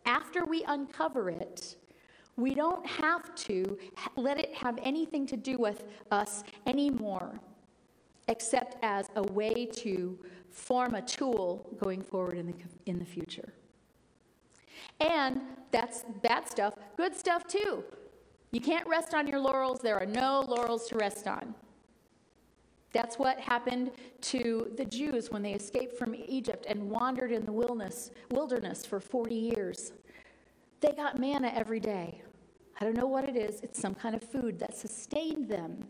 after 0.06 0.46
we 0.46 0.64
uncover 0.68 1.30
it, 1.30 1.76
we 2.38 2.56
don't 2.56 2.86
have 2.86 3.36
to 3.36 3.78
let 4.16 4.40
it 4.40 4.54
have 4.56 4.80
anything 4.82 5.26
to 5.28 5.36
do 5.36 5.58
with 5.58 5.84
us 6.12 6.44
anymore, 6.66 7.40
except 8.30 8.78
as 8.82 9.08
a 9.18 9.24
way 9.34 9.66
to 9.66 10.18
form 10.50 10.96
a 10.96 11.02
tool 11.02 11.76
going 11.84 12.02
forward 12.02 12.38
in 12.38 12.48
the, 12.48 12.54
in 12.86 13.00
the 13.00 13.06
future. 13.06 13.54
And 15.02 15.42
that's 15.72 16.06
bad 16.22 16.50
stuff, 16.50 16.76
good 16.96 17.16
stuff 17.16 17.46
too. 17.48 17.84
You 18.52 18.62
can't 18.62 18.88
rest 18.88 19.14
on 19.14 19.28
your 19.28 19.40
laurels. 19.40 19.80
There 19.80 20.00
are 20.00 20.06
no 20.06 20.44
laurels 20.48 20.88
to 20.90 20.98
rest 20.98 21.28
on. 21.28 21.54
That's 22.92 23.20
what 23.20 23.40
happened 23.40 23.92
to 24.22 24.72
the 24.76 24.86
Jews 24.86 25.30
when 25.30 25.44
they 25.44 25.54
escaped 25.54 25.96
from 25.98 26.16
Egypt 26.16 26.66
and 26.68 26.90
wandered 26.90 27.32
in 27.32 27.46
the 27.46 27.52
wilderness, 27.52 28.10
wilderness 28.32 28.86
for 28.86 29.00
40 29.00 29.36
years. 29.36 29.94
They 30.82 30.92
got 30.94 31.20
manna 31.20 31.52
every 31.54 31.80
day. 31.80 32.22
I 32.82 32.86
don't 32.86 32.96
know 32.96 33.06
what 33.06 33.28
it 33.28 33.36
is, 33.36 33.60
it's 33.62 33.80
some 33.80 33.94
kind 33.94 34.16
of 34.16 34.24
food 34.24 34.58
that 34.60 34.76
sustained 34.76 35.50
them. 35.50 35.86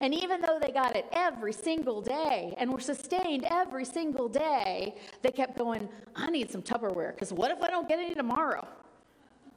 And 0.00 0.12
even 0.12 0.40
though 0.40 0.58
they 0.60 0.72
got 0.72 0.96
it 0.96 1.06
every 1.12 1.52
single 1.52 2.02
day 2.02 2.54
and 2.58 2.70
were 2.70 2.80
sustained 2.80 3.46
every 3.48 3.84
single 3.84 4.28
day, 4.28 4.96
they 5.22 5.30
kept 5.30 5.56
going, 5.56 5.88
I 6.16 6.28
need 6.28 6.50
some 6.50 6.60
Tupperware, 6.60 7.14
because 7.14 7.32
what 7.32 7.52
if 7.52 7.62
I 7.62 7.68
don't 7.68 7.88
get 7.88 8.00
any 8.00 8.14
tomorrow? 8.14 8.66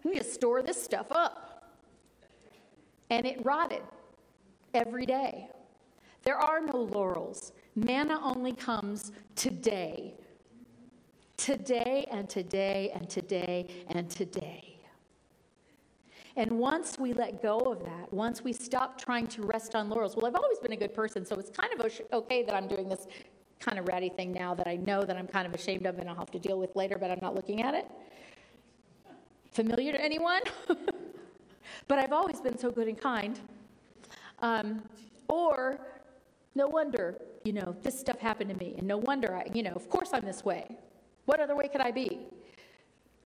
I 0.06 0.10
need 0.10 0.20
to 0.20 0.24
store 0.24 0.62
this 0.62 0.82
stuff 0.82 1.08
up 1.10 1.55
and 3.10 3.26
it 3.26 3.44
rotted 3.46 3.82
every 4.74 5.06
day. 5.06 5.50
There 6.24 6.38
are 6.38 6.60
no 6.60 6.78
laurels. 6.78 7.54
Manna 7.76 8.20
only 8.24 8.54
comes 8.54 9.12
today. 9.36 10.16
Today 11.38 12.08
and 12.12 12.30
today 12.30 12.92
and 12.96 13.10
today 13.10 13.68
and 13.90 14.10
today. 14.10 14.80
And 16.38 16.52
once 16.52 16.98
we 17.00 17.14
let 17.14 17.42
go 17.42 17.60
of 17.60 17.84
that, 17.86 18.12
once 18.12 18.44
we 18.44 18.52
stop 18.52 19.00
trying 19.00 19.28
to 19.28 19.44
rest 19.44 19.74
on 19.76 19.90
laurels, 19.90 20.16
well, 20.16 20.26
I've 20.26 20.36
always 20.36 20.60
been 20.60 20.74
a 20.74 20.78
good 20.78 20.94
person, 20.94 21.26
so 21.26 21.38
it's 21.38 21.50
kind 21.50 21.72
of 21.74 21.92
okay 22.12 22.44
that 22.44 22.54
I'm 22.54 22.68
doing 22.68 22.90
this 22.90 23.08
kind 23.60 23.80
of 23.80 23.88
ratty 23.88 24.10
thing 24.10 24.34
now 24.34 24.54
that 24.54 24.68
I 24.68 24.76
know 24.76 25.04
that 25.04 25.16
I'm 25.16 25.28
kind 25.28 25.48
of 25.48 25.54
ashamed 25.54 25.86
of 25.86 25.98
and 25.98 26.10
I'll 26.10 26.16
have 26.16 26.32
to 26.32 26.40
deal 26.40 26.60
with 26.60 26.76
later, 26.76 26.98
but 27.00 27.10
I'm 27.10 27.20
not 27.22 27.36
looking 27.36 27.62
at 27.62 27.74
it. 27.74 27.90
Familiar 29.52 29.94
to 29.94 30.02
anyone? 30.02 30.42
but 31.88 32.00
I've 32.00 32.14
always 32.14 32.40
been 32.42 32.58
so 32.58 32.72
good 32.72 32.88
and 32.88 33.00
kind. 33.00 33.40
Um, 34.40 34.84
or, 35.28 35.80
no 36.56 36.68
wonder, 36.68 37.22
you 37.44 37.54
know, 37.54 37.76
this 37.82 38.00
stuff 38.00 38.20
happened 38.20 38.50
to 38.52 38.58
me, 38.58 38.76
and 38.78 38.88
no 38.88 38.98
wonder 38.98 39.36
I, 39.36 39.46
you 39.54 39.64
know, 39.64 39.72
of 39.72 39.90
course 39.90 40.10
I'm 40.14 40.26
this 40.26 40.44
way. 40.44 40.78
What 41.26 41.40
other 41.40 41.56
way 41.56 41.68
could 41.68 41.82
I 41.82 41.92
be? 41.92 42.28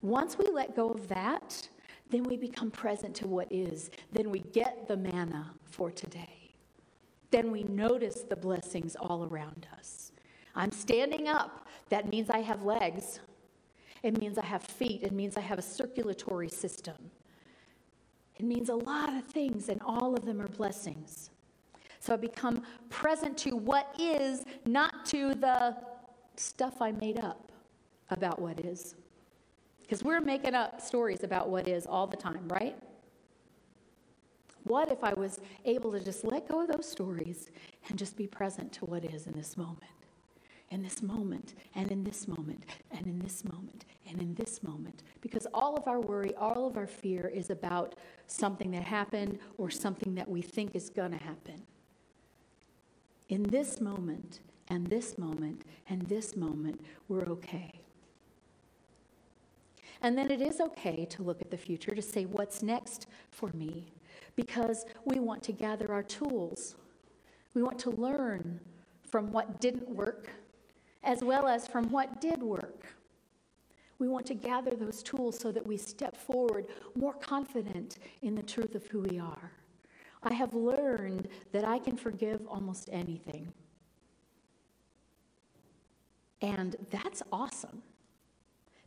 Once 0.02 0.38
we 0.38 0.46
let 0.52 0.74
go 0.74 0.90
of 0.90 1.08
that, 1.08 1.68
then 2.08 2.24
we 2.24 2.36
become 2.36 2.70
present 2.70 3.14
to 3.16 3.26
what 3.28 3.46
is. 3.50 3.90
Then 4.12 4.30
we 4.30 4.40
get 4.40 4.88
the 4.88 4.96
manna 4.96 5.52
for 5.64 5.90
today. 5.90 6.54
Then 7.30 7.52
we 7.52 7.62
notice 7.64 8.22
the 8.22 8.36
blessings 8.36 8.96
all 8.96 9.28
around 9.30 9.66
us. 9.78 10.12
I'm 10.54 10.72
standing 10.72 11.28
up. 11.28 11.68
That 11.90 12.10
means 12.10 12.30
I 12.30 12.38
have 12.40 12.64
legs. 12.64 13.20
It 14.02 14.18
means 14.18 14.38
I 14.38 14.44
have 14.44 14.62
feet. 14.62 15.02
It 15.02 15.12
means 15.12 15.36
I 15.36 15.40
have 15.40 15.58
a 15.58 15.62
circulatory 15.62 16.48
system. 16.48 16.96
It 18.40 18.46
means 18.46 18.70
a 18.70 18.74
lot 18.74 19.14
of 19.14 19.22
things, 19.26 19.68
and 19.68 19.82
all 19.82 20.16
of 20.16 20.24
them 20.24 20.40
are 20.40 20.48
blessings. 20.48 21.28
So 21.98 22.14
I 22.14 22.16
become 22.16 22.62
present 22.88 23.36
to 23.36 23.54
what 23.54 23.94
is, 23.98 24.46
not 24.64 25.04
to 25.08 25.34
the 25.34 25.76
stuff 26.36 26.80
I 26.80 26.92
made 26.92 27.18
up 27.18 27.52
about 28.08 28.40
what 28.40 28.64
is. 28.64 28.94
Because 29.82 30.02
we're 30.02 30.22
making 30.22 30.54
up 30.54 30.80
stories 30.80 31.22
about 31.22 31.50
what 31.50 31.68
is 31.68 31.84
all 31.84 32.06
the 32.06 32.16
time, 32.16 32.48
right? 32.48 32.78
What 34.64 34.90
if 34.90 35.04
I 35.04 35.12
was 35.12 35.40
able 35.66 35.92
to 35.92 36.00
just 36.00 36.24
let 36.24 36.48
go 36.48 36.62
of 36.62 36.68
those 36.68 36.90
stories 36.90 37.50
and 37.90 37.98
just 37.98 38.16
be 38.16 38.26
present 38.26 38.72
to 38.72 38.86
what 38.86 39.04
is 39.04 39.26
in 39.26 39.34
this 39.34 39.58
moment? 39.58 39.99
In 40.70 40.82
this 40.82 41.02
moment, 41.02 41.54
and 41.74 41.90
in 41.90 42.04
this 42.04 42.28
moment, 42.28 42.64
and 42.92 43.04
in 43.06 43.18
this 43.18 43.44
moment, 43.44 43.84
and 44.08 44.20
in 44.20 44.34
this 44.34 44.62
moment. 44.62 45.02
Because 45.20 45.46
all 45.52 45.76
of 45.76 45.88
our 45.88 46.00
worry, 46.00 46.32
all 46.36 46.66
of 46.66 46.76
our 46.76 46.86
fear 46.86 47.26
is 47.26 47.50
about 47.50 47.96
something 48.28 48.70
that 48.70 48.84
happened 48.84 49.40
or 49.58 49.68
something 49.68 50.14
that 50.14 50.28
we 50.28 50.42
think 50.42 50.76
is 50.76 50.88
going 50.88 51.10
to 51.10 51.18
happen. 51.18 51.62
In 53.28 53.42
this 53.42 53.80
moment, 53.80 54.40
and 54.68 54.86
this 54.86 55.18
moment, 55.18 55.62
and 55.88 56.02
this 56.02 56.36
moment, 56.36 56.80
we're 57.08 57.26
okay. 57.26 57.80
And 60.02 60.16
then 60.16 60.30
it 60.30 60.40
is 60.40 60.60
okay 60.60 61.04
to 61.06 61.22
look 61.22 61.42
at 61.42 61.50
the 61.50 61.56
future 61.56 61.94
to 61.94 62.02
say, 62.02 62.24
what's 62.24 62.62
next 62.62 63.08
for 63.30 63.50
me? 63.52 63.92
Because 64.36 64.86
we 65.04 65.18
want 65.18 65.42
to 65.42 65.52
gather 65.52 65.92
our 65.92 66.04
tools. 66.04 66.76
We 67.54 67.62
want 67.62 67.78
to 67.80 67.90
learn 67.90 68.60
from 69.10 69.32
what 69.32 69.60
didn't 69.60 69.88
work 69.88 70.30
as 71.02 71.22
well 71.22 71.46
as 71.46 71.66
from 71.66 71.90
what 71.90 72.20
did 72.20 72.42
work. 72.42 72.86
We 73.98 74.08
want 74.08 74.26
to 74.26 74.34
gather 74.34 74.70
those 74.70 75.02
tools 75.02 75.38
so 75.38 75.52
that 75.52 75.66
we 75.66 75.76
step 75.76 76.16
forward 76.16 76.66
more 76.94 77.14
confident 77.14 77.98
in 78.22 78.34
the 78.34 78.42
truth 78.42 78.74
of 78.74 78.86
who 78.86 79.00
we 79.00 79.18
are. 79.18 79.52
I 80.22 80.34
have 80.34 80.54
learned 80.54 81.28
that 81.52 81.64
I 81.64 81.78
can 81.78 81.96
forgive 81.96 82.40
almost 82.48 82.88
anything. 82.92 83.52
And 86.42 86.76
that's 86.90 87.22
awesome 87.32 87.82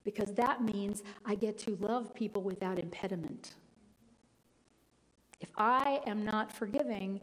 because 0.03 0.33
that 0.33 0.63
means 0.63 1.03
I 1.25 1.35
get 1.35 1.57
to 1.59 1.77
love 1.79 2.13
people 2.13 2.41
without 2.41 2.79
impediment. 2.79 3.53
If 5.39 5.49
I 5.57 6.01
am 6.05 6.25
not 6.25 6.51
forgiving, 6.51 7.21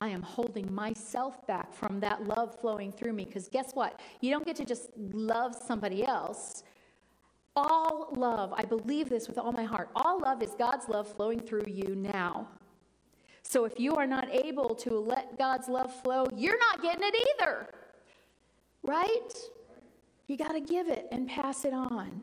I 0.00 0.08
am 0.08 0.22
holding 0.22 0.72
myself 0.74 1.46
back 1.46 1.74
from 1.74 2.00
that 2.00 2.26
love 2.26 2.58
flowing 2.58 2.90
through 2.90 3.12
me. 3.12 3.26
Because 3.26 3.48
guess 3.48 3.72
what? 3.74 4.00
You 4.22 4.30
don't 4.30 4.46
get 4.46 4.56
to 4.56 4.64
just 4.64 4.88
love 4.96 5.54
somebody 5.54 6.04
else. 6.06 6.64
All 7.54 8.08
love, 8.16 8.54
I 8.56 8.62
believe 8.62 9.10
this 9.10 9.28
with 9.28 9.36
all 9.36 9.52
my 9.52 9.64
heart, 9.64 9.90
all 9.94 10.20
love 10.20 10.42
is 10.42 10.54
God's 10.58 10.88
love 10.88 11.06
flowing 11.14 11.40
through 11.40 11.66
you 11.66 11.94
now. 11.94 12.48
So 13.42 13.64
if 13.64 13.78
you 13.78 13.94
are 13.96 14.06
not 14.06 14.28
able 14.32 14.74
to 14.76 14.98
let 14.98 15.36
God's 15.36 15.68
love 15.68 15.92
flow, 16.02 16.26
you're 16.34 16.58
not 16.58 16.82
getting 16.82 17.02
it 17.02 17.14
either. 17.38 17.68
Right? 18.82 19.34
You 20.28 20.38
got 20.38 20.52
to 20.52 20.60
give 20.60 20.88
it 20.88 21.08
and 21.12 21.28
pass 21.28 21.64
it 21.66 21.74
on. 21.74 22.22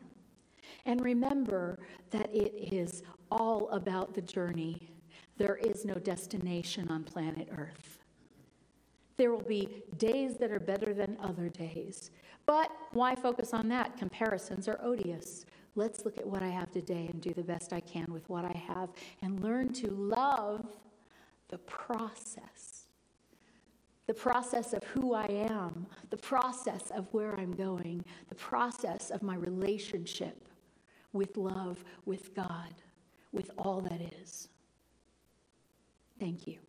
And 0.84 1.00
remember 1.00 1.78
that 2.10 2.34
it 2.34 2.72
is 2.72 3.02
all 3.30 3.68
about 3.70 4.14
the 4.14 4.22
journey. 4.22 4.90
There 5.38 5.56
is 5.56 5.84
no 5.84 5.94
destination 5.94 6.88
on 6.90 7.04
planet 7.04 7.48
Earth. 7.56 7.98
There 9.16 9.32
will 9.32 9.42
be 9.42 9.82
days 9.96 10.36
that 10.36 10.52
are 10.52 10.60
better 10.60 10.92
than 10.92 11.16
other 11.22 11.48
days. 11.48 12.10
But 12.44 12.70
why 12.92 13.14
focus 13.14 13.54
on 13.54 13.68
that? 13.68 13.96
Comparisons 13.96 14.68
are 14.68 14.78
odious. 14.82 15.46
Let's 15.74 16.04
look 16.04 16.18
at 16.18 16.26
what 16.26 16.42
I 16.42 16.48
have 16.48 16.70
today 16.70 17.08
and 17.12 17.20
do 17.20 17.32
the 17.32 17.42
best 17.42 17.72
I 17.72 17.80
can 17.80 18.06
with 18.12 18.28
what 18.28 18.44
I 18.44 18.56
have 18.66 18.90
and 19.22 19.40
learn 19.40 19.72
to 19.74 19.88
love 19.88 20.66
the 21.48 21.58
process 21.58 22.88
the 24.08 24.14
process 24.14 24.72
of 24.72 24.82
who 24.84 25.12
I 25.12 25.26
am, 25.26 25.86
the 26.08 26.16
process 26.16 26.90
of 26.96 27.06
where 27.12 27.38
I'm 27.38 27.52
going, 27.52 28.02
the 28.30 28.34
process 28.34 29.10
of 29.10 29.22
my 29.22 29.36
relationship 29.36 30.48
with 31.12 31.36
love, 31.36 31.84
with 32.06 32.34
God, 32.34 32.74
with 33.32 33.50
all 33.58 33.82
that 33.82 34.00
is. 34.22 34.48
Thank 36.18 36.46
you. 36.46 36.67